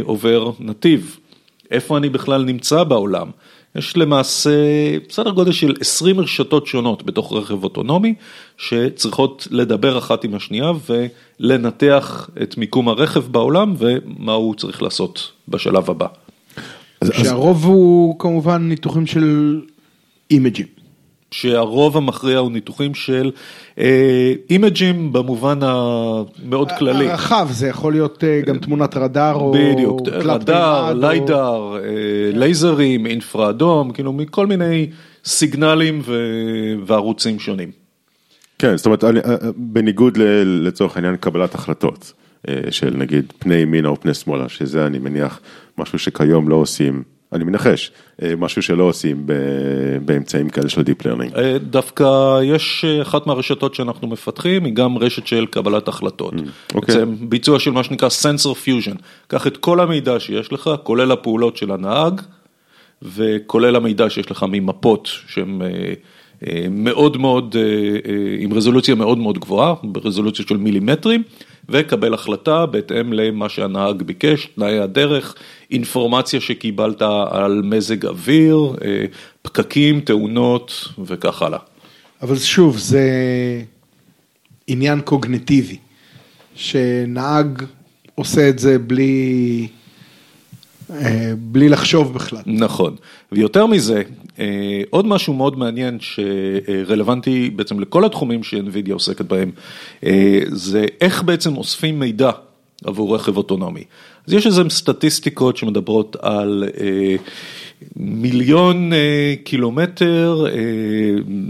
[0.03, 1.16] עובר נתיב,
[1.71, 3.31] איפה אני בכלל נמצא בעולם.
[3.76, 4.50] יש למעשה
[5.08, 8.14] בסדר גודל של 20 רשתות שונות בתוך רכב אוטונומי
[8.58, 10.72] שצריכות לדבר אחת עם השנייה
[11.40, 16.06] ולנתח את מיקום הרכב בעולם ומה הוא צריך לעשות בשלב הבא.
[17.04, 19.61] שהרוב הוא כמובן ניתוחים של
[20.30, 20.71] אימג'ים.
[21.33, 23.31] שהרוב המכריע הוא ניתוחים של
[24.51, 27.11] אימג'ים במובן המאוד כללי.
[27.11, 31.77] הרחב, זה יכול להיות גם תמונת רדאר או בדיוק, רדאר, ליידר,
[32.33, 34.87] לייזרים, אינפרה אדום, כאילו מכל מיני
[35.25, 36.03] סיגנלים
[36.87, 37.71] וערוצים שונים.
[38.59, 39.05] כן, זאת אומרת,
[39.57, 42.12] בניגוד לצורך העניין קבלת החלטות.
[42.71, 45.40] של נגיד פני ימינה או פני שמאלה, שזה אני מניח
[45.79, 47.90] משהו שכיום לא עושים, אני מנחש,
[48.38, 49.27] משהו שלא עושים
[50.05, 51.38] באמצעים כאלה של Deep Learning.
[51.71, 56.35] דווקא יש אחת מהרשתות שאנחנו מפתחים, היא גם רשת של קבלת החלטות.
[56.75, 61.57] בעצם ביצוע של מה שנקרא Sensor Fusion, קח את כל המידע שיש לך, כולל הפעולות
[61.57, 62.21] של הנהג,
[63.03, 65.62] וכולל המידע שיש לך ממפות שהן
[66.71, 67.57] מאוד מאוד,
[68.38, 71.23] עם רזולוציה מאוד מאוד גבוהה, ברזולוציה של מילימטרים.
[71.68, 75.35] וקבל החלטה בהתאם למה שהנהג ביקש, תנאי הדרך,
[75.70, 78.77] אינפורמציה שקיבלת על מזג אוויר,
[79.42, 81.59] פקקים, תאונות וכך הלאה.
[82.22, 83.03] אבל שוב, זה
[84.66, 85.77] עניין קוגנטיבי,
[86.55, 87.62] שנהג
[88.14, 89.68] עושה את זה בלי...
[91.38, 92.42] בלי לחשוב בכלל.
[92.46, 92.96] נכון,
[93.33, 94.02] ויותר מזה,
[94.90, 99.50] עוד משהו מאוד מעניין שרלוונטי בעצם לכל התחומים שאינווידיה עוסקת בהם,
[100.46, 102.31] זה איך בעצם אוספים מידע
[102.85, 103.85] עבור רכב אוטונומי.
[104.26, 106.64] אז יש איזה סטטיסטיקות שמדברות על
[107.96, 108.92] מיליון
[109.44, 110.46] קילומטר,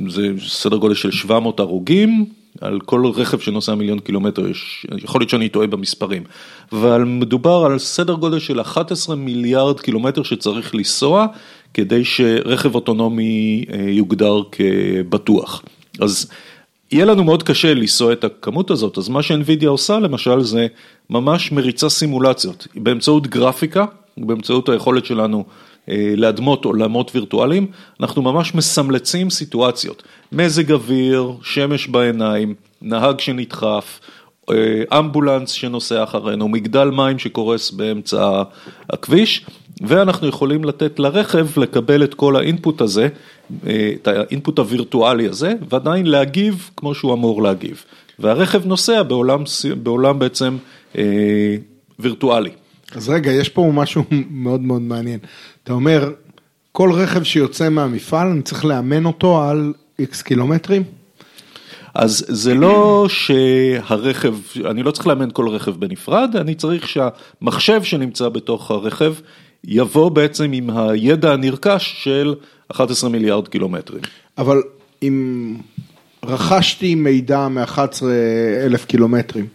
[0.08, 2.24] זה סדר גודל של 700 הרוגים,
[2.62, 6.22] על כל רכב שנוסע מיליון קילומטר, יש, יכול להיות שאני טועה במספרים,
[6.72, 11.26] אבל מדובר על סדר גודל של 11 מיליארד קילומטר שצריך לנסוע
[11.74, 15.62] כדי שרכב אוטונומי אה, יוגדר כבטוח.
[16.00, 16.30] אז
[16.92, 20.66] יהיה לנו מאוד קשה לנסוע את הכמות הזאת, אז מה שאינווידיה עושה למשל זה
[21.10, 23.84] ממש מריצה סימולציות, באמצעות גרפיקה,
[24.16, 25.44] באמצעות היכולת שלנו
[25.88, 27.66] אה, להדמות עולמות וירטואליים,
[28.00, 34.00] אנחנו ממש מסמלצים סיטואציות, מזג אוויר, שמש בעיניים, נהג שנדחף,
[34.50, 38.42] אה, אמבולנס שנוסע אחרינו, מגדל מים שקורס באמצע
[38.90, 39.46] הכביש,
[39.80, 43.08] ואנחנו יכולים לתת לרכב לקבל את כל האינפוט הזה,
[43.66, 47.84] אה, את האינפוט הווירטואלי הזה, ועדיין להגיב כמו שהוא אמור להגיב.
[48.18, 49.44] והרכב נוסע בעולם,
[49.82, 50.56] בעולם בעצם
[51.98, 52.50] וירטואלי.
[52.96, 55.18] אז רגע, יש פה משהו מאוד מאוד מעניין.
[55.64, 56.12] אתה אומר,
[56.72, 60.82] כל רכב שיוצא מהמפעל, אני צריך לאמן אותו על איקס קילומטרים?
[61.94, 64.34] אז זה לא שהרכב,
[64.70, 69.14] אני לא צריך לאמן כל רכב בנפרד, אני צריך שהמחשב שנמצא בתוך הרכב
[69.64, 72.34] יבוא בעצם עם הידע הנרכש של
[72.68, 74.00] 11 מיליארד קילומטרים.
[74.38, 74.62] אבל
[75.02, 75.56] אם
[76.24, 78.02] רכשתי מידע מ-11
[78.64, 79.46] אלף קילומטרים,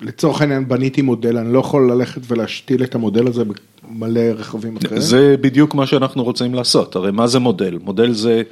[0.00, 5.00] ולצורך העניין בניתי מודל, אני לא יכול ללכת ולהשתיל את המודל הזה במלא רכבים אחרים?
[5.00, 7.78] זה בדיוק מה שאנחנו רוצים לעשות, הרי מה זה מודל?
[7.82, 8.42] מודל זה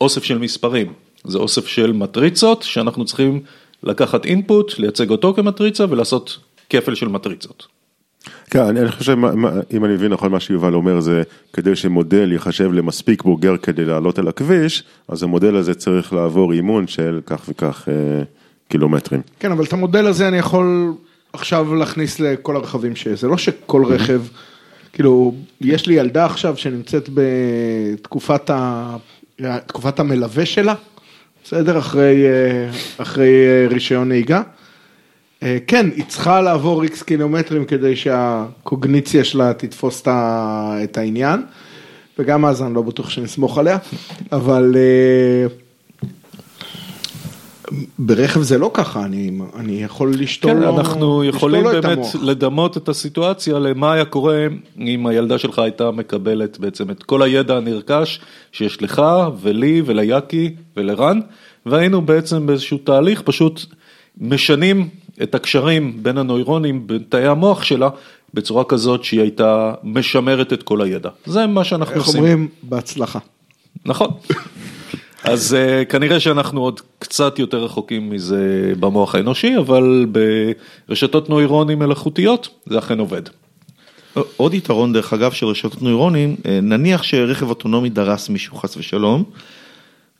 [0.00, 0.92] אוסף של מספרים,
[1.24, 3.40] זה אוסף של מטריצות שאנחנו צריכים
[3.82, 6.38] לקחת אינפוט, לייצג אותו כמטריצה ולעשות
[6.70, 7.66] כפל של מטריצות.
[8.50, 9.16] כן, אני חושב,
[9.72, 14.18] אם אני מבין נכון מה שיובל אומר זה, כדי שמודל ייחשב למספיק בוגר כדי לעלות
[14.18, 18.22] על הכביש, אז המודל הזה צריך לעבור אימון של כך וכך אה,
[18.72, 19.20] קילומטרים.
[19.40, 20.94] כן, אבל את המודל הזה אני יכול
[21.32, 24.22] עכשיו להכניס לכל הרכבים שיש, זה לא שכל רכב,
[24.92, 28.96] כאילו, יש לי ילדה עכשיו שנמצאת בתקופת ה...
[29.66, 30.74] תקופת המלווה שלה,
[31.44, 31.78] בסדר?
[31.78, 34.42] אחרי, אה, אחרי אה, רישיון נהיגה.
[35.42, 40.02] אה, כן, היא צריכה לעבור איקס קילומטרים כדי שהקוגניציה שלה תתפוס
[40.84, 41.42] את העניין,
[42.18, 43.78] וגם אז אני לא בטוח שנסמוך עליה,
[44.32, 44.76] אבל
[47.98, 52.88] ברכב זה לא ככה, אני, אני יכול לשתול כן, לו, אנחנו יכולים באמת לדמות את
[52.88, 54.46] הסיטואציה למה היה קורה
[54.78, 58.20] אם הילדה שלך הייתה מקבלת בעצם את כל הידע הנרכש
[58.52, 59.02] שיש לך
[59.40, 61.20] ולי וליאקי ולרן,
[61.66, 63.60] והיינו בעצם באיזשהו תהליך פשוט
[64.20, 64.88] משנים
[65.22, 67.88] את הקשרים בין הנוירונים, בין תאי המוח שלה,
[68.34, 71.10] בצורה כזאת שהיא הייתה משמרת את כל הידע.
[71.26, 72.24] זה מה שאנחנו איך עושים.
[72.24, 72.48] איך אומרים?
[72.62, 73.18] בהצלחה.
[73.86, 74.08] נכון.
[75.24, 80.06] אז uh, כנראה שאנחנו עוד קצת יותר רחוקים מזה במוח האנושי, אבל
[80.88, 83.22] ברשתות נוירונים מלאכותיות זה אכן עובד.
[84.36, 89.24] עוד יתרון דרך אגב של רשתות נוירונים, אה, נניח שרכב אוטונומי דרס מישהו חס ושלום,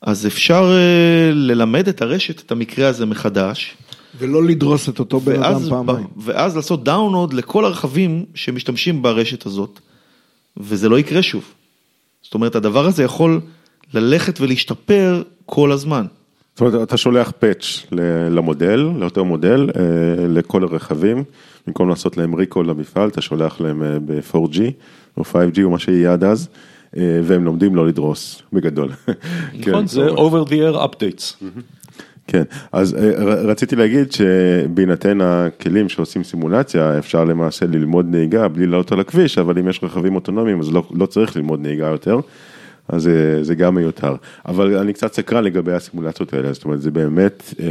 [0.02, 3.76] אז אפשר uh, ללמד את הרשת את המקרה הזה מחדש.
[4.18, 6.06] ולא לדרוס את אותו בן אדם פעמיים.
[6.16, 9.80] ואז לעשות דאונלוד לכל הרכבים שמשתמשים ברשת הזאת,
[10.56, 11.44] וזה לא יקרה שוב.
[12.22, 13.40] זאת אומרת, הדבר הזה יכול
[13.94, 16.06] ללכת ולהשתפר כל הזמן.
[16.54, 17.86] זאת אומרת, אתה שולח פאץ'
[18.30, 19.82] למודל, לאותו מודל, אה,
[20.28, 21.24] לכל הרכבים,
[21.66, 24.60] במקום לעשות להם ריקול למפעל, אתה שולח להם אה, ב-4G
[25.16, 26.48] או 5G או מה שיהיה עד אז,
[26.96, 28.88] אה, והם לומדים לא לדרוס, בגדול.
[29.58, 31.44] נכון, כן, זה over the air updates.
[32.26, 32.96] כן, אז
[33.44, 39.58] רציתי להגיד שבהינתן הכלים שעושים סימולציה, אפשר למעשה ללמוד נהיגה בלי לעלות על הכביש, אבל
[39.58, 42.20] אם יש רכבים אוטונומיים אז לא, לא צריך ללמוד נהיגה יותר.
[42.88, 44.14] אז זה, זה גם מיותר.
[44.46, 47.66] אבל אני קצת סקרן לגבי הסימולציות האלה, זאת אומרת זה באמת אה,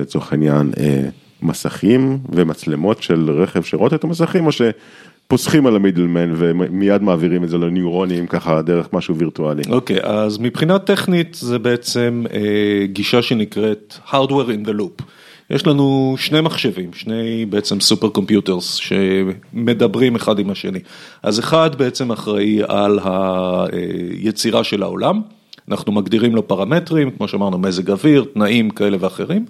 [0.00, 1.08] לצורך העניין אה,
[1.42, 7.58] מסכים ומצלמות של רכב שרואות את המסכים או שפוסחים על המידלמן ומיד מעבירים את זה
[7.58, 9.62] לניורונים ככה דרך משהו וירטואלי.
[9.68, 15.02] אוקיי, okay, אז מבחינה טכנית זה בעצם אה, גישה שנקראת hardware in the loop.
[15.50, 20.78] יש לנו שני מחשבים, שני בעצם סופר קומפיוטרס שמדברים אחד עם השני.
[21.22, 25.20] אז אחד בעצם אחראי על היצירה של העולם,
[25.68, 29.44] אנחנו מגדירים לו פרמטרים, כמו שאמרנו מזג אוויר, תנאים כאלה ואחרים,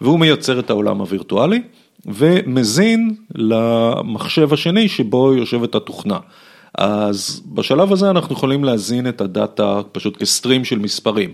[0.00, 1.62] והוא מייצר את העולם הווירטואלי
[2.06, 6.18] ומזין למחשב השני שבו יושבת התוכנה.
[6.78, 11.32] אז בשלב הזה אנחנו יכולים להזין את הדאטה פשוט כסטרים של מספרים.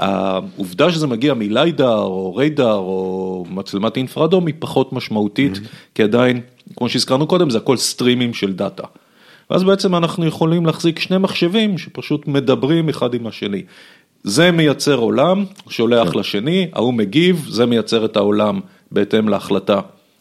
[0.00, 5.94] העובדה שזה מגיע מליידר או ריידר או מצלמת אינפרדום היא פחות משמעותית, mm-hmm.
[5.94, 6.40] כי עדיין,
[6.76, 8.84] כמו שהזכרנו קודם, זה הכל סטרימים של דאטה.
[9.50, 13.62] ואז בעצם אנחנו יכולים להחזיק שני מחשבים שפשוט מדברים אחד עם השני.
[14.24, 16.18] זה מייצר עולם, שולח כן.
[16.18, 18.60] לשני, ההוא מגיב, זה מייצר את העולם
[18.92, 19.80] בהתאם להחלטה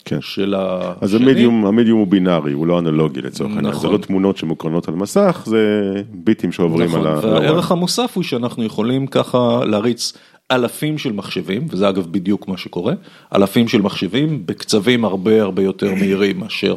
[0.10, 0.22] כן.
[0.22, 0.96] של השני.
[1.02, 3.82] אז המדיום, המדיום הוא בינארי, הוא לא אנלוגי לצורך העניין, נכון.
[3.82, 7.08] זה לא תמונות שמוקרנות על מסך, זה ביטים שעוברים נכון.
[7.08, 7.20] על ה...
[7.20, 10.14] והערך המוסף הוא שאנחנו יכולים ככה להריץ
[10.52, 12.94] אלפים של מחשבים, וזה אגב בדיוק מה שקורה,
[13.36, 16.76] אלפים של מחשבים בקצבים הרבה הרבה יותר מהירים מאשר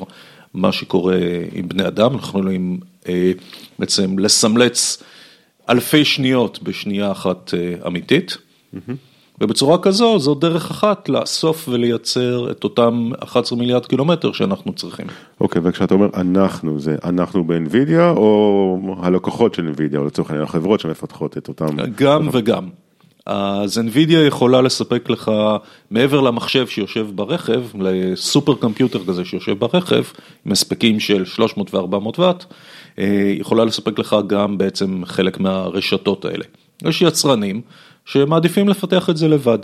[0.55, 1.19] מה שקורה
[1.53, 3.33] עם בני אדם, אנחנו יכולים אה,
[3.79, 5.03] בעצם לסמלץ
[5.71, 8.37] אלפי שניות בשנייה אחת אה, אמיתית.
[9.43, 15.07] ובצורה כזו, זו דרך אחת לאסוף ולייצר את אותם 11 מיליארד קילומטר שאנחנו צריכים.
[15.41, 20.81] אוקיי, וכשאתה אומר אנחנו, זה אנחנו באנווידיה או הלקוחות של אנווידיה, או לצורך העניין החברות
[20.81, 21.67] שמפתחות את אותם...
[21.97, 22.69] גם וגם.
[23.27, 25.31] אז NVIDIA יכולה לספק לך,
[25.91, 30.03] מעבר למחשב שיושב ברכב, לסופר קומפיוטר כזה שיושב ברכב,
[30.47, 32.45] עם הספקים של 300 ו-400 ואט,
[33.39, 36.45] יכולה לספק לך גם בעצם חלק מהרשתות האלה.
[36.85, 37.61] יש יצרנים
[38.05, 39.59] שמעדיפים לפתח את זה לבד.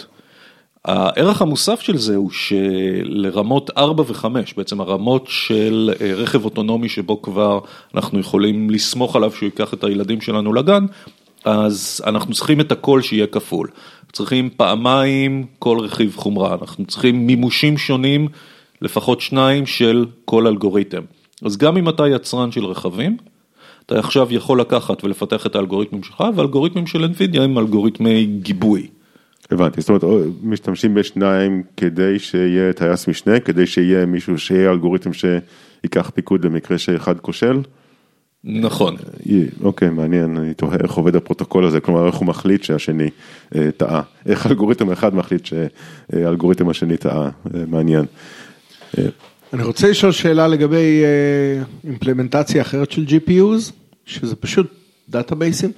[0.85, 7.23] הערך המוסף של זה הוא שלרמות 4 ו-5, בעצם הרמות של אה, רכב אוטונומי שבו
[7.23, 7.61] כבר
[7.95, 10.87] אנחנו יכולים לסמוך עליו שהוא ייקח את הילדים שלנו לגן,
[11.45, 13.69] אז אנחנו צריכים את הכל שיהיה כפול.
[14.13, 18.29] צריכים פעמיים כל רכיב חומרה, אנחנו צריכים מימושים שונים,
[18.83, 21.03] לפחות שניים של כל אלגוריתם.
[21.45, 23.17] אז גם אם אתה יצרן של רכבים,
[23.89, 28.87] אתה עכשיו יכול לקחת ולפתח את האלגוריתמים שלך, ואלגוריתמים של NVIDIA הם אלגוריתמי גיבוי.
[29.51, 36.11] הבנתי, זאת אומרת, משתמשים בשניים כדי שיהיה טייס משנה, כדי שיהיה מישהו, שיהיה אלגוריתם שיקח
[36.15, 37.61] פיקוד למקרה שאחד כושל?
[38.45, 38.97] נכון.
[39.63, 43.11] אוקיי, מעניין, אני תוהה איך עובד הפרוטוקול הזה, כלומר איך הוא מחליט שהשני
[43.55, 47.25] אה, טעה, איך אלגוריתם אחד מחליט שהאלגוריתם השני טעה,
[47.55, 48.05] אה, מעניין.
[49.53, 51.03] אני רוצה לשאול שאלה לגבי
[51.85, 53.73] implementation אחרת של GPUs,
[54.07, 54.67] שזה פשוט
[55.09, 55.73] database ים,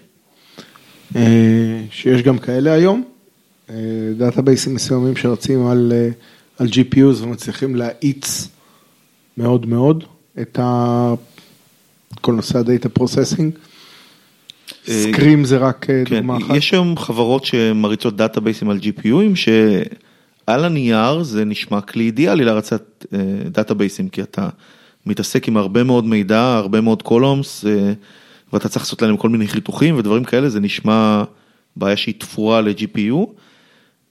[1.16, 3.04] אה, שיש גם כאלה היום,
[3.70, 3.74] אה,
[4.16, 6.08] database ים מסוימים שרצים על, אה,
[6.58, 8.48] על GPUs ומצליחים להאיץ
[9.36, 10.04] מאוד מאוד
[10.40, 11.14] את ה...
[12.20, 13.52] כל נושא ה data processing.
[14.86, 16.54] SQream זה רק כן, דוגמה אחת.
[16.56, 19.36] יש היום חברות שמריצות database ים על GPU ים
[20.50, 24.48] שעל הנייר זה נשמע כלי אידיאלי להרצת אה, database ים כי אתה
[25.06, 27.64] מתעסק עם הרבה מאוד מידע, הרבה מאוד columns
[28.52, 31.24] ואתה צריך לעשות להם כל מיני חיתוכים ודברים כאלה, זה נשמע
[31.76, 33.16] בעיה שהיא תפורה ל-GPU.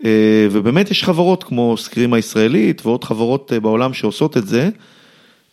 [0.06, 4.70] אה, ובאמת יש חברות כמו SQream הישראלית ועוד חברות אה, בעולם שעושות את זה.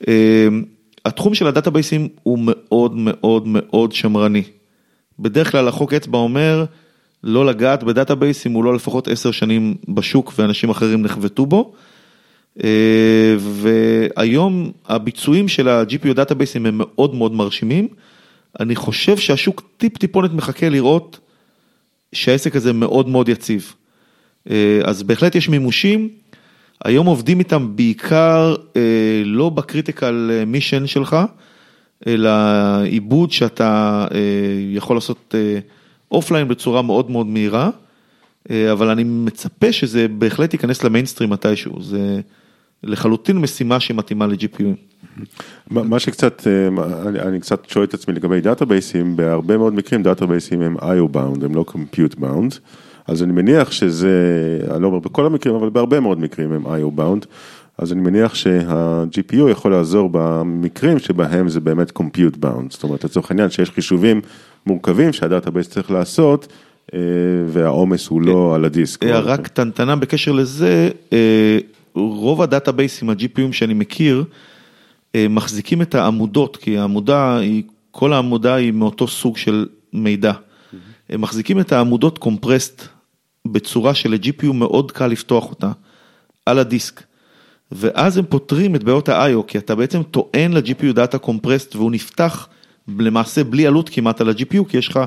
[0.09, 0.49] אה,
[1.05, 4.43] התחום של ה database ים הוא מאוד מאוד מאוד שמרני.
[5.19, 6.65] בדרך כלל החוק אצבע אומר
[7.27, 11.73] לא לגעת ב database אם הוא לא לפחות עשר שנים בשוק ואנשים אחרים נחבטו בו.
[13.39, 17.89] והיום הביצועים של ה-GPU database ים הם מאוד מאוד מרשימים.
[18.61, 21.19] אני חושב שהשוק טיפ טיפונת מחכה לראות
[22.13, 23.75] שהעסק הזה מאוד מאוד יציב.
[24.85, 26.09] אז בהחלט יש מימושים.
[26.85, 28.83] היום עובדים איתם בעיקר אה,
[29.25, 31.17] לא ב critical mission שלך,
[32.07, 32.31] אלא
[32.85, 34.19] עיבוד שאתה אה,
[34.73, 35.59] יכול לעשות אה,
[36.11, 37.71] offline בצורה מאוד מאוד מהירה,
[38.51, 42.21] אה, אבל אני מצפה שזה בהחלט ייכנס למיינסטרים מתישהו, זה
[42.83, 44.77] לחלוטין משימה שמתאימה ל-GPUים.
[45.71, 46.47] מה שקצת,
[47.07, 51.45] אני, אני קצת שואל את עצמי לגבי דאטאבייסים, בהרבה מאוד מקרים דאטאבייסים הם IO bound,
[51.45, 52.59] הם לא compute bound.
[53.07, 54.11] אז אני מניח שזה,
[54.71, 57.27] אני לא אומר בכל המקרים, אבל בהרבה מאוד מקרים הם IO bound,
[57.79, 63.31] אז אני מניח שה-GPU יכול לעזור במקרים שבהם זה באמת compute bound, זאת אומרת לצורך
[63.31, 64.21] העניין שיש חישובים
[64.67, 66.47] מורכבים שהדאטאבייס צריך לעשות,
[66.95, 66.99] אה,
[67.47, 69.03] והעומס הוא לא על הדיסק.
[69.03, 71.59] הערה קטנטנה בקשר לזה, אה,
[71.95, 74.25] רוב הדאטאבייסים, ה-GPUים שאני מכיר,
[75.15, 80.33] אה, מחזיקים את העמודות, כי העמודה, היא, כל העמודה היא מאותו סוג של מידע.
[81.09, 82.89] הם מחזיקים את העמודות compressed
[83.47, 85.71] בצורה של-GPU מאוד קל לפתוח אותה
[86.47, 87.03] על הדיסק.
[87.73, 92.49] ואז הם פותרים את בעיות ה-IO, כי אתה בעצם טוען ל-GPU דאטה compressed והוא נפתח
[92.99, 95.01] למעשה בלי עלות כמעט על ה-GPU, כי יש לך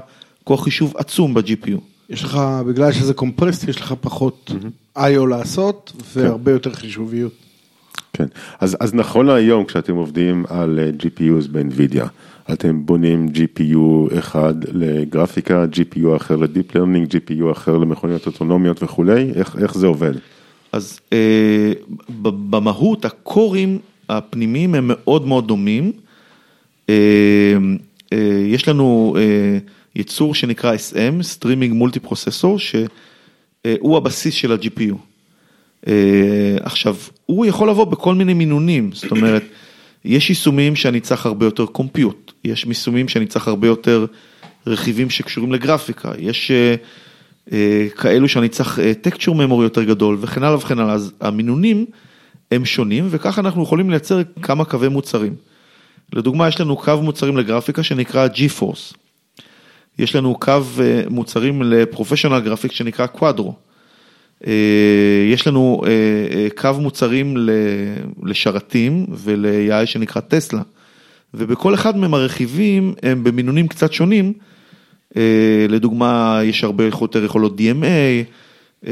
[0.43, 1.79] כוח חישוב עצום ב-GPU.
[2.09, 4.51] יש לך, בגלל שזה compressed, יש לך פחות
[4.97, 7.33] IO לעשות והרבה יותר חישוביות.
[8.13, 8.25] כן,
[8.59, 12.05] אז, אז נכון להיום כשאתם עובדים על אה, GPUs ב-NVIDIA,
[12.53, 19.31] אתם בונים GPU אחד לגרפיקה, GPU אחר ל deep learning, GPU אחר למכוניות אוטונומיות וכולי,
[19.35, 20.13] איך, איך זה עובד?
[20.71, 21.71] אז אה,
[22.49, 25.91] במהות הקורים הפנימיים הם מאוד מאוד דומים.
[26.89, 27.57] אה,
[28.13, 29.57] אה, יש לנו אה,
[29.95, 34.95] יצור שנקרא SM, Streaming Multi Processor, שהוא הבסיס של ה-GPU.
[36.61, 39.43] עכשיו, הוא יכול לבוא בכל מיני מינונים, זאת אומרת,
[40.05, 44.05] יש יישומים שאני צריך הרבה יותר קומפיוט, יש יישומים שאני צריך הרבה יותר
[44.67, 46.51] רכיבים שקשורים לגרפיקה, יש
[47.95, 51.85] כאלו שאני צריך טקצ'ור ממורי יותר גדול וכן הלאה וכן הלאה, אז המינונים
[52.51, 55.35] הם שונים וככה אנחנו יכולים לייצר כמה קווי מוצרים.
[56.13, 58.95] לדוגמה, יש לנו קו מוצרים לגרפיקה שנקרא G-Force.
[59.99, 63.53] יש לנו קו אה, מוצרים לפרופשיונל גרפיק שנקרא קוואדרו.
[64.47, 64.53] אה,
[65.33, 67.47] יש לנו אה, קו מוצרים
[68.23, 70.61] לשרתים ול-AI שנקרא טסלה.
[71.33, 74.33] ובכל אחד מהם הרכיבים הם במינונים קצת שונים.
[75.69, 78.87] לדוגמה, יש הרבה יותר יכולות DMA,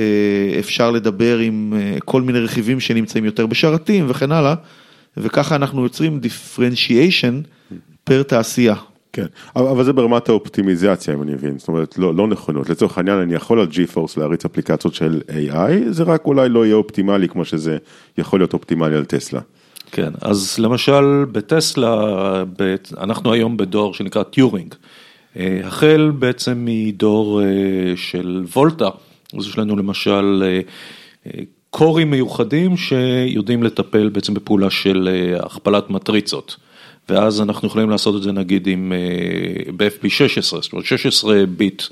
[0.59, 1.73] אפשר לדבר עם
[2.05, 4.55] כל מיני רכיבים שנמצאים יותר בשרתים וכן הלאה,
[5.21, 7.47] וככה אנחנו יוצרים differentiation
[8.03, 8.75] פר תעשייה.
[9.13, 13.17] כן, אבל זה ברמת האופטימיזציה אם אני מבין, זאת אומרת לא, לא נכונות, לצורך העניין
[13.17, 17.45] אני יכול על GeForce להריץ אפליקציות של AI, זה רק אולי לא יהיה אופטימלי כמו
[17.45, 17.77] שזה
[18.17, 19.39] יכול להיות אופטימלי על טסלה.
[19.91, 21.95] כן, אז למשל בטסלה,
[22.59, 24.75] ב- אנחנו היום בדור שנקרא טיורינג.
[25.37, 27.47] אה, החל בעצם מדור אה,
[27.95, 28.89] של וולטה,
[29.37, 30.59] אז יש לנו למשל אה,
[31.77, 36.55] קורים מיוחדים שיודעים לטפל בעצם בפעולה של אה, הכפלת מטריצות.
[37.09, 41.83] ואז אנחנו יכולים לעשות את זה נגיד עם אה, ב-FP16, זאת אומרת 16 ביט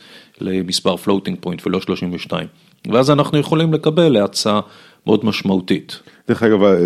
[0.42, 2.48] למספר floating point ולא 32.
[2.92, 4.60] ואז אנחנו יכולים לקבל האצה
[5.08, 6.00] מאוד משמעותית.
[6.28, 6.78] דרך אגב, אה,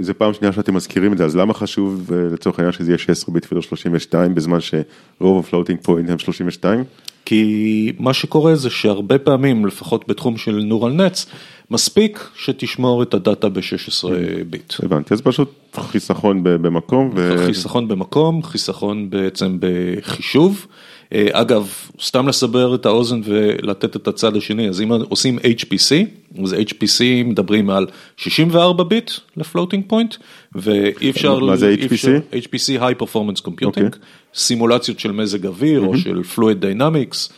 [0.00, 2.98] זה פעם שנייה שאתם מזכירים את זה, אז למה חשוב אה, לצורך העניין שזה יהיה
[2.98, 6.84] 16 ביט ולא 32 בזמן שרוב ה floating point הם 32?
[7.24, 11.26] כי מה שקורה זה שהרבה פעמים, לפחות בתחום של neural nets,
[11.70, 14.08] מספיק שתשמור את הדאטה ב-16
[14.50, 14.74] ביט.
[14.82, 17.10] הבנתי, אז פשוט חיסכון במקום.
[17.14, 17.34] ו...
[17.46, 20.66] חיסכון במקום, חיסכון בעצם בחישוב.
[21.12, 25.94] אה, אגב, סתם לסבר את האוזן ולתת את הצד השני, אז אם עושים HPC,
[26.42, 27.86] אז HPC מדברים על
[28.16, 30.14] 64 ביט ל floating point,
[30.54, 31.38] ואי אפשר...
[31.38, 32.44] מה זה אי אפשר- HPC?
[32.44, 33.88] HPC High Performance Computing, אוקיי.
[34.34, 37.32] סימולציות של מזג אוויר או של Fluid Dynamics,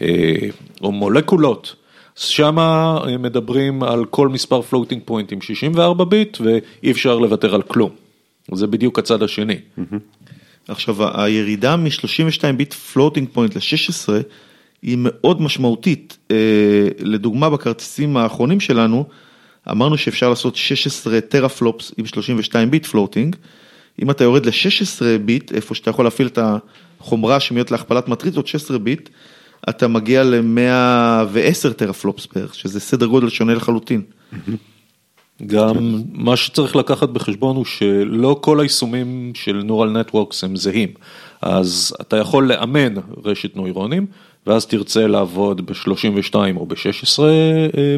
[0.00, 0.34] אה,
[0.82, 1.74] או מולקולות.
[2.16, 2.56] שם
[3.18, 7.90] מדברים על כל מספר floating point עם 64 ביט ואי אפשר לוותר על כלום.
[8.52, 9.56] זה בדיוק הצד השני.
[10.68, 14.08] עכשיו הירידה מ-32 ביט floating point ל-16
[14.82, 16.18] היא מאוד משמעותית.
[16.30, 16.36] אה,
[16.98, 19.04] לדוגמה בכרטיסים האחרונים שלנו
[19.70, 23.36] אמרנו שאפשר לעשות 16 teraflops עם 32 ביט floating.
[24.02, 26.38] אם אתה יורד ל-16 ביט, איפה שאתה יכול להפעיל את
[27.00, 29.08] החומרה שמיועדת להכפלת מטריצות, 16 ביט,
[29.68, 34.02] אתה מגיע ל-110 teraflops בערך, שזה סדר גודל שונה לחלוטין.
[35.46, 40.88] גם מה שצריך לקחת בחשבון הוא שלא כל היישומים של Neural Networks הם זהים.
[41.42, 44.06] אז אתה יכול לאמן רשת נוירונים,
[44.46, 47.22] ואז תרצה לעבוד ב-32 או ב-16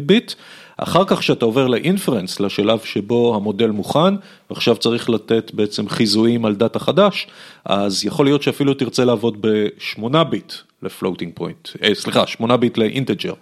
[0.05, 0.33] ביט.
[0.77, 4.15] אחר כך כשאתה עובר ל inference, לשלב שבו המודל מוכן,
[4.49, 7.27] ועכשיו צריך לתת בעצם חיזויים על דאטה חדש,
[7.65, 10.53] אז יכול להיות שאפילו תרצה לעבוד ב-8 ביט
[10.83, 13.33] ל floating point, אה, סליחה, 8 ביט ל integer,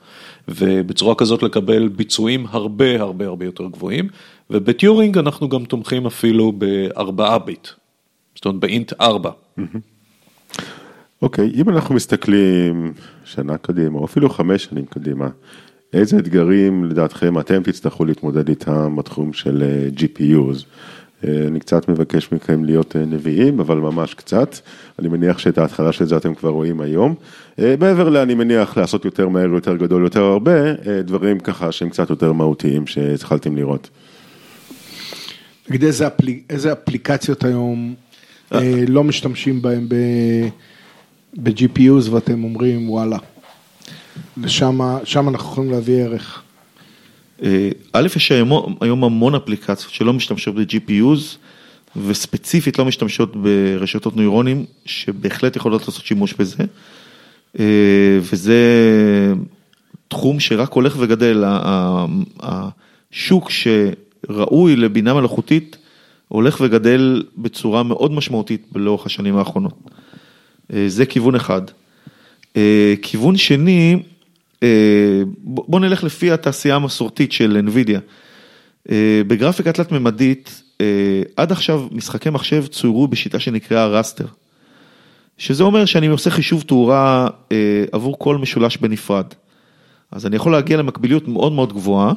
[0.48, 4.10] ובצורה כזאת לקבל ביצועים הרבה הרבה הרבה יותר גבוהים,
[4.50, 7.68] ובטיורינג אנחנו גם תומכים אפילו ב-4 ביט,
[8.36, 9.32] זאת אומרת באינט 4.
[11.22, 12.94] אוקיי, אם אנחנו מסתכלים
[13.26, 15.30] שנה קדימה, או אפילו חמש שנים קדימה,
[15.94, 20.66] איזה אתגרים לדעתכם אתם תצטרכו להתמודד איתם בתחום של אה, GPUs?
[21.28, 24.56] אה, אני קצת מבקש מכם להיות אה, נביאים, אבל ממש קצת.
[25.00, 27.16] אני מניח שאת ההתחלה של זה אתם כבר רואים היום.
[27.58, 30.74] מעבר ל, אני מניח, לעשות יותר מהר, יותר גדול, יותר הרבה,
[31.04, 33.90] דברים ככה שהם קצת יותר מהותיים שהתחלתם לראות.
[35.70, 37.94] נגיד איזה, אפלי, איזה אפליקציות היום
[38.88, 40.48] לא משתמשים בהם ב-
[41.38, 43.18] ב-GPUs ואתם אומרים וואלה,
[44.38, 46.42] ושם שם אנחנו יכולים להביא ערך.
[47.44, 51.38] אה, א', יש היום, המון אפליקציות שלא משתמשות ב-GPUs
[51.96, 56.64] וספציפית לא משתמשות ברשתות נוירונים שבהחלט יכולות לעשות שימוש בזה.
[57.60, 57.66] אה,
[58.22, 58.64] וזה
[60.08, 61.44] תחום שרק הולך וגדל,
[62.40, 65.78] השוק שראוי לבינה מלאכותית
[66.28, 69.74] הולך וגדל בצורה מאוד משמעותית לאורך השנים האחרונות.
[70.74, 71.62] אה, זה כיוון אחד.
[72.56, 74.04] אה, כיוון שני,
[74.64, 78.00] אה, בוא נלך לפי התעשייה המסורתית של NVIDIA.
[78.92, 80.64] אה, בגרפיקה תלת-ממדית,
[81.36, 84.26] עד עכשיו משחקי מחשב צוירו בשיטה שנקראה רסטר.
[85.38, 87.28] שזה אומר שאני עושה חישוב תאורה
[87.92, 89.26] עבור כל משולש בנפרד.
[90.12, 92.14] אז אני יכול להגיע למקביליות מאוד מאוד גבוהה,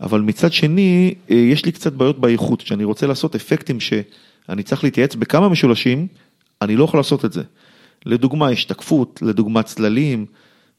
[0.00, 5.14] אבל מצד שני, יש לי קצת בעיות באיכות, כשאני רוצה לעשות אפקטים שאני צריך להתייעץ
[5.14, 6.06] בכמה משולשים,
[6.62, 7.42] אני לא יכול לעשות את זה.
[8.06, 10.26] לדוגמה השתקפות, לדוגמה צללים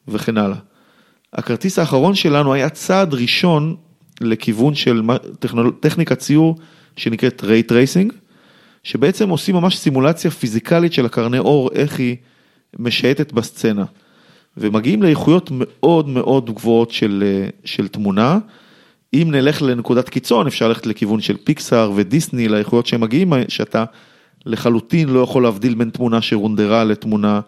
[0.08, 0.56] וכן הלאה.
[1.32, 3.76] הכרטיס האחרון שלנו היה צעד ראשון
[4.20, 5.02] לכיוון של
[5.38, 5.72] טכנול...
[5.80, 6.56] טכניקת ציור
[6.96, 8.12] שנקראת ray tracing,
[8.84, 12.16] שבעצם עושים ממש סימולציה פיזיקלית של הקרני אור, איך היא
[12.78, 13.84] משייטת בסצנה.
[14.56, 18.38] ומגיעים לאיכויות מאוד מאוד גבוהות של, של תמונה.
[19.14, 23.84] אם נלך לנקודת קיצון, אפשר ללכת לכיוון של פיקסאר ודיסני, לאיכויות שהם מגיעים, שאתה
[24.46, 27.40] לחלוטין לא יכול להבדיל בין תמונה שרונדרה לתמונה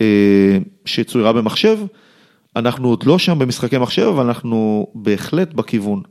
[0.00, 1.78] אה, שצוירה במחשב,
[2.56, 6.02] אנחנו עוד לא שם במשחקי מחשב, אבל אנחנו בהחלט בכיוון.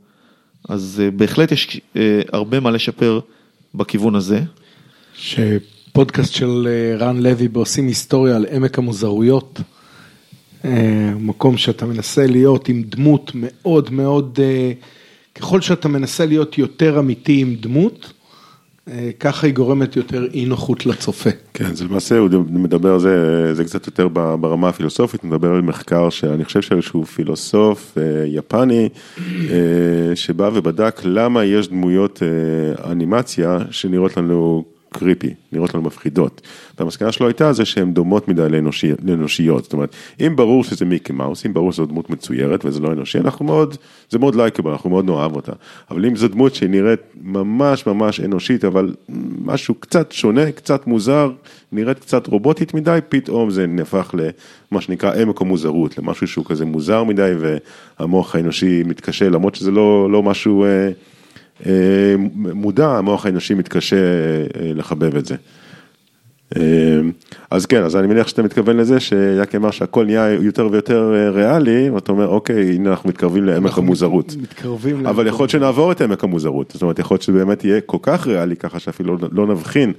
[0.68, 3.20] אז אה, בהחלט יש אה, הרבה מה לשפר
[3.74, 4.40] בכיוון הזה.
[5.14, 9.60] שפודקאסט של אה, רן לוי בעושים היסטוריה על עמק המוזרויות,
[10.64, 14.72] אה, מקום שאתה מנסה להיות עם דמות מאוד מאוד, אה,
[15.34, 18.12] ככל שאתה מנסה להיות יותר אמיתי עם דמות,
[19.20, 21.30] ככה היא גורמת יותר אי נוחות לצופה.
[21.54, 25.62] כן, זה למעשה, הוא מדבר על זה, זה קצת יותר ברמה הפילוסופית, הוא מדבר על
[25.62, 28.88] מחקר שאני חושב שאיזשהו פילוסוף אה, יפני,
[29.50, 34.64] אה, שבא ובדק למה יש דמויות אה, אנימציה שנראות לנו
[34.98, 36.40] קריפי, נראות לנו מפחידות.
[36.78, 41.12] והמסקנה שלו הייתה זה שהן דומות מדי לאנושי, לאנושיות, זאת אומרת, אם ברור שזה מיקי
[41.12, 43.76] מאוס, אם ברור שזו דמות מצוירת וזה לא אנושי, אנחנו מאוד,
[44.10, 45.52] זה מאוד לייקבל, אנחנו מאוד נאהב אותה.
[45.90, 48.94] אבל אם זו דמות שנראית ממש ממש אנושית, אבל
[49.44, 51.30] משהו קצת שונה, קצת מוזר,
[51.72, 54.14] נראית קצת רובוטית מדי, פתאום זה נהפך
[54.72, 57.32] למה שנקרא עמק המוזרות, למשהו שהוא כזה מוזר מדי
[57.98, 60.64] והמוח האנושי מתקשה, למרות שזה לא, לא משהו...
[61.66, 65.34] אה, מודע, המוח האנושי מתקשה אה, לחבב את זה.
[66.56, 66.62] אה,
[67.50, 71.90] אז כן, אז אני מניח שאתה מתכוון לזה שיאקי אמר שהכל נהיה יותר ויותר ריאלי,
[71.90, 74.34] ואתה אומר, אוקיי, הנה אנחנו מתקרבים לעמק המוזרות.
[74.42, 77.98] מתקרבים אבל יכול להיות שנעבור את עמק המוזרות, זאת אומרת, יכול להיות שבאמת יהיה כל
[78.02, 79.92] כך ריאלי, ככה שאפילו לא נבחין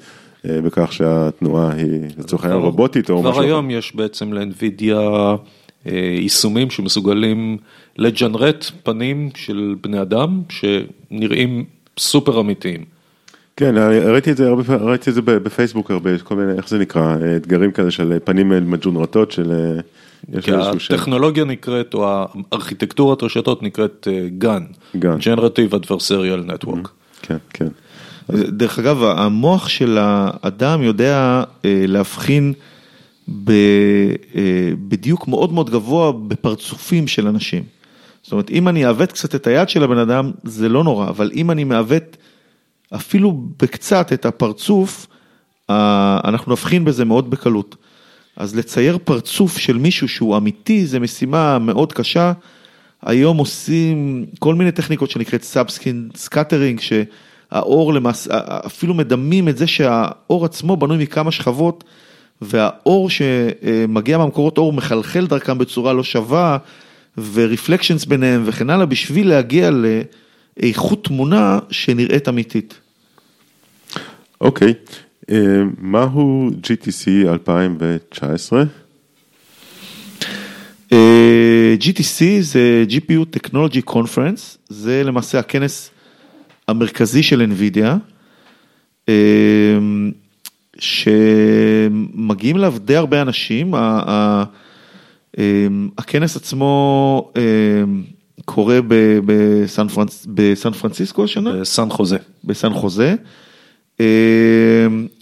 [0.45, 3.33] בכך שהתנועה היא לצורך העניין רובוטית או משהו.
[3.33, 4.99] כבר היום יש בעצם לאנווידיה
[5.85, 7.57] יישומים שמסוגלים
[7.99, 11.65] לג'נרט פנים של בני אדם שנראים
[11.99, 12.85] סופר אמיתיים.
[13.57, 13.75] כן,
[14.05, 17.15] ראיתי את זה הרבה פעמים, ראיתי את זה בפייסבוק הרבה, כל מיני, איך זה נקרא,
[17.35, 19.77] אתגרים כאלה של פנים מג'ונרטות של...
[20.41, 24.63] כי הטכנולוגיה נקראת, או הארכיטקטורת רשתות נקראת גן,
[24.95, 26.87] Generative Adversarial Network.
[27.21, 27.67] כן, כן.
[28.29, 32.53] דרך אגב, המוח של האדם יודע להבחין
[34.87, 37.63] בדיוק מאוד מאוד גבוה בפרצופים של אנשים.
[38.23, 41.31] זאת אומרת, אם אני אעוות קצת את היד של הבן אדם, זה לא נורא, אבל
[41.33, 42.17] אם אני מעוות
[42.95, 45.07] אפילו בקצת את הפרצוף,
[45.69, 47.75] אנחנו נבחין בזה מאוד בקלות.
[48.37, 52.33] אז לצייר פרצוף של מישהו שהוא אמיתי, זה משימה מאוד קשה.
[53.05, 58.29] היום עושים כל מיני טכניקות שנקראת subskin scattering, שהאור למעשה,
[58.65, 61.83] אפילו מדמים את זה שהאור עצמו בנוי מכמה שכבות,
[62.41, 66.57] והאור שמגיע מהמקורות אור מחלחל דרכם בצורה לא שווה,
[67.17, 69.69] ו reflections ביניהם וכן הלאה, בשביל להגיע
[70.57, 72.79] לאיכות תמונה שנראית אמיתית.
[74.41, 74.93] אוקיי, okay.
[75.31, 78.63] אה, מהו GTC 2019?
[81.79, 85.91] GTC זה GPU Technology Conference, זה למעשה הכנס
[86.67, 87.87] המרכזי של NVIDIA,
[89.09, 89.77] אה,
[90.79, 93.81] שמגיעים אליו די הרבה אנשים, אמ,
[95.97, 98.03] הכנס עצמו אמ,
[98.45, 98.79] קורה
[99.25, 101.53] בסן, פרנס, בסן פרנסיסקו השנה?
[101.61, 102.17] בסן חוזה.
[102.43, 103.15] בסן חוזה.
[103.99, 104.05] אמ,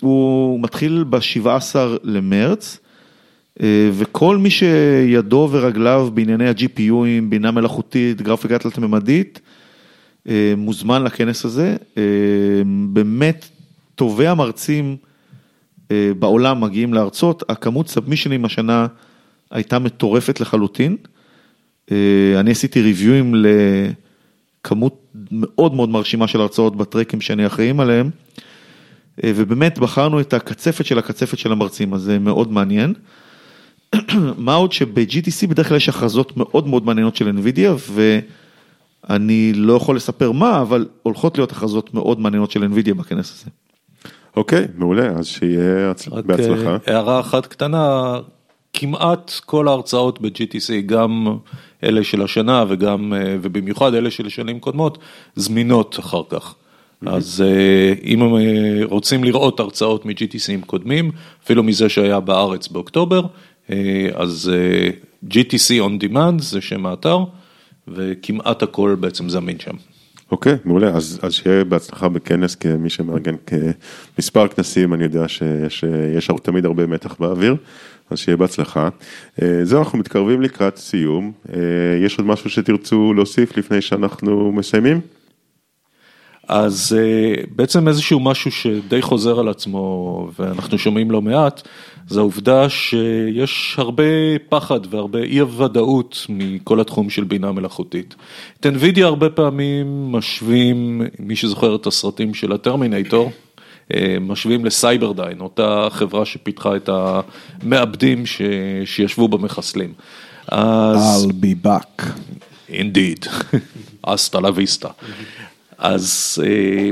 [0.02, 2.80] הוא מתחיל ב-17 למרץ,
[3.94, 9.42] וכל מי שידו ורגליו בענייני ה-GPUים, בינה מלאכותית, גרפיקה תלת-ממדית,
[10.58, 11.76] מוזמן לכנס הזה.
[12.88, 13.50] באמת,
[13.96, 14.96] טובי המרצים
[15.92, 18.88] בעולם מגיעים להרצות, הכמות סאבמישנים השנה
[19.52, 20.98] הייתה מטורפת לחלוטין.
[21.92, 28.10] אה, אני עשיתי ריוויואים לכמות מאוד מאוד מרשימה של הרצאות בטרקים שאני אחראים עליהם,
[29.24, 32.94] אה, ובאמת בחרנו את הקצפת של הקצפת של המרצים, אז זה מאוד מעניין.
[34.38, 37.92] מה עוד שב-GTC בדרך כלל יש הכרזות מאוד מאוד מעניינות של NVIDIA,
[39.10, 43.52] ואני לא יכול לספר מה, אבל הולכות להיות הכרזות מאוד מעניינות של NVIDIA בכנס הזה.
[44.36, 45.94] אוקיי, מעולה, אז שיהיה
[46.26, 46.70] בהצלחה.
[46.70, 48.14] אה, הערה אחת קטנה,
[48.80, 51.38] כמעט כל ההרצאות ב-GTC, גם
[51.84, 54.98] אלה של השנה וגם, אה, ובמיוחד אלה של שנים קודמות,
[55.36, 56.56] זמינות אחר כך.
[56.56, 57.10] Mm-hmm.
[57.10, 61.12] אז אה, אם הם אה, רוצים לראות הרצאות מ-GTCים קודמים,
[61.44, 63.22] אפילו מזה שהיה בארץ באוקטובר,
[64.14, 64.52] אז
[65.30, 67.20] GTC on demand זה שם האתר,
[67.88, 69.76] וכמעט הכל בעצם זמין שם.
[70.32, 75.84] אוקיי, okay, מעולה, אז, אז שיהיה בהצלחה בכנס כמי שמארגן כמספר כנסים, אני יודע שיש
[76.18, 77.56] יש תמיד הרבה מתח באוויר,
[78.10, 78.90] אז שיהיה בהצלחה.
[79.42, 81.32] אה, זהו, אנחנו מתקרבים לקראת סיום.
[81.54, 81.60] אה,
[82.06, 85.02] יש עוד משהו שתרצו להוסיף לפני שאנחנו מסיימים?
[86.48, 91.68] אז אה, בעצם איזשהו משהו שדי חוזר על עצמו ואנחנו שומעים לא מעט,
[92.08, 94.04] זה העובדה שיש הרבה
[94.50, 98.16] פחד והרבה אי ודאות מכל התחום של בינה מלאכותית.
[98.60, 103.32] את NVIDIA הרבה פעמים משווים, מי שזוכר את הסרטים של הטרמינטור,
[104.22, 108.42] משווים לסייברדיין, אותה חברה שפיתחה את המעבדים ש...
[108.86, 109.94] שישבו במחסלים.
[110.48, 111.26] אז...
[111.26, 112.04] I'll be back.
[112.70, 113.26] אינדיד,
[114.02, 114.90] אסטה לה ויסטה.
[115.78, 116.90] אז אה,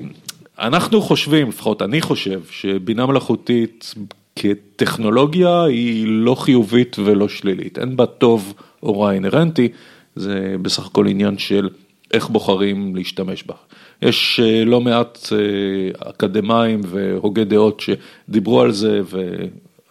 [0.59, 3.93] אנחנו חושבים, לפחות אני חושב, שבינה מלאכותית
[4.35, 9.67] כטכנולוגיה היא לא חיובית ולא שלילית, אין בה טוב או רע אינהרנטי,
[10.15, 11.69] זה בסך הכל עניין של
[12.13, 13.55] איך בוחרים להשתמש בה.
[14.01, 19.01] יש אה, לא מעט אה, אקדמאים והוגי דעות שדיברו על זה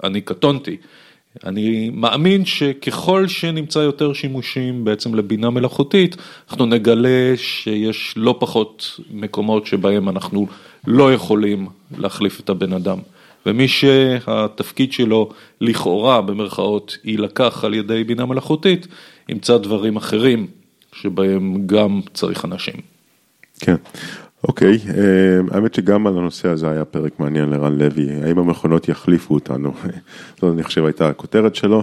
[0.03, 0.77] ואני קטונתי.
[1.45, 6.17] אני מאמין שככל שנמצא יותר שימושים בעצם לבינה מלאכותית,
[6.49, 10.47] אנחנו נגלה שיש לא פחות מקומות שבהם אנחנו
[10.87, 11.67] לא יכולים
[11.99, 12.99] להחליף את הבן אדם.
[13.47, 15.31] ומי שהתפקיד שלו
[15.61, 18.87] לכאורה במרכאות יילקח על ידי בינה מלאכותית,
[19.29, 20.47] ימצא דברים אחרים
[20.93, 22.94] שבהם גם צריך אנשים.
[23.61, 23.77] כן,
[24.49, 29.35] אוקיי, אה, האמת שגם על הנושא הזה היה פרק מעניין לרן לוי, האם המכונות יחליפו
[29.35, 29.73] אותנו,
[30.41, 31.83] זאת אני חושב הייתה הכותרת שלו,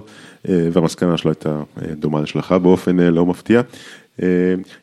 [0.49, 3.61] אה, והמסקנה שלו הייתה אה, דומה לשלך באופן לא מפתיע.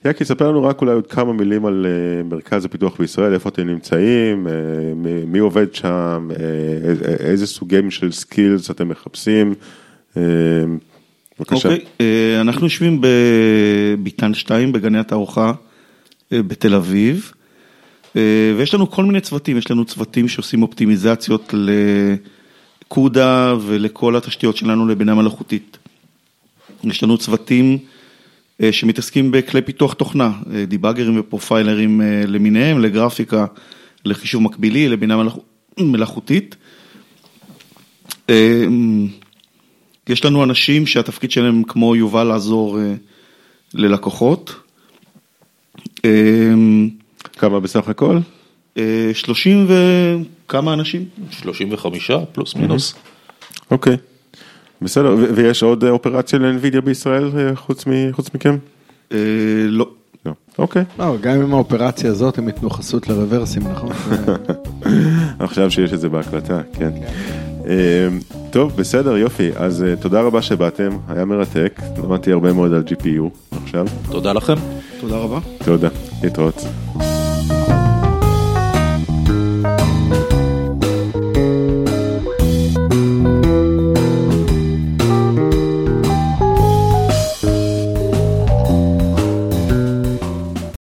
[0.05, 1.87] יאקי, ספר לנו רק אולי עוד כמה מילים על
[2.25, 4.47] מרכז הפיתוח בישראל, איפה אתם נמצאים,
[5.27, 6.29] מי עובד שם,
[7.21, 9.55] איזה סוגים של skills אתם מחפשים.
[10.17, 11.69] בבקשה.
[11.69, 11.85] אוקיי,
[12.41, 15.53] אנחנו יושבים בביתן 2 בגני התערוכה
[16.33, 17.33] בתל אביב.
[18.17, 21.55] אה, ויש לנו כל מיני צוותים, יש לנו צוותים שעושים אופטימיזציות
[22.85, 25.79] לקודה ולכל התשתיות שלנו לבינה מלאכותית.
[26.85, 27.79] יש לנו צוותים
[28.63, 33.47] אה, שמתעסקים בכלי פיתוח תוכנה, אה, דיבאגרים ופרופיילרים למיניהם, לגרפיקה,
[34.05, 35.23] לחישוב מקבילי, לבינה
[35.79, 36.57] מלאכותית.
[40.09, 42.79] יש לנו אנשים שהתפקיד שלהם כמו יובל לעזור
[43.75, 44.68] ללקוחות.
[47.33, 48.19] כמה בסך הכל?
[49.13, 51.05] 30 וכמה אנשים?
[51.31, 52.95] 35 פלוס מינוס.
[53.71, 53.97] אוקיי,
[54.83, 58.57] בסדר, ויש עוד אופרציה לאנווידיה בישראל אה, חוץ מכם?
[59.13, 59.19] אה,
[59.67, 59.89] לא.
[60.27, 60.33] לא.
[60.59, 60.85] אוקיי.
[60.99, 63.91] לא, גם עם האופרציה הזאת הם ייתנו חסות לרוורסים, נכון?
[65.39, 66.91] עכשיו שיש את זה בהקלטה, כן.
[67.67, 68.09] אה,
[68.51, 73.87] טוב, בסדר, יופי, אז תודה רבה שבאתם, היה מרתק, למדתי הרבה מאוד על GPU עכשיו.
[74.11, 74.55] תודה לכם.
[75.01, 75.39] תודה רבה.
[75.65, 75.89] תודה,
[76.23, 76.55] להתראות.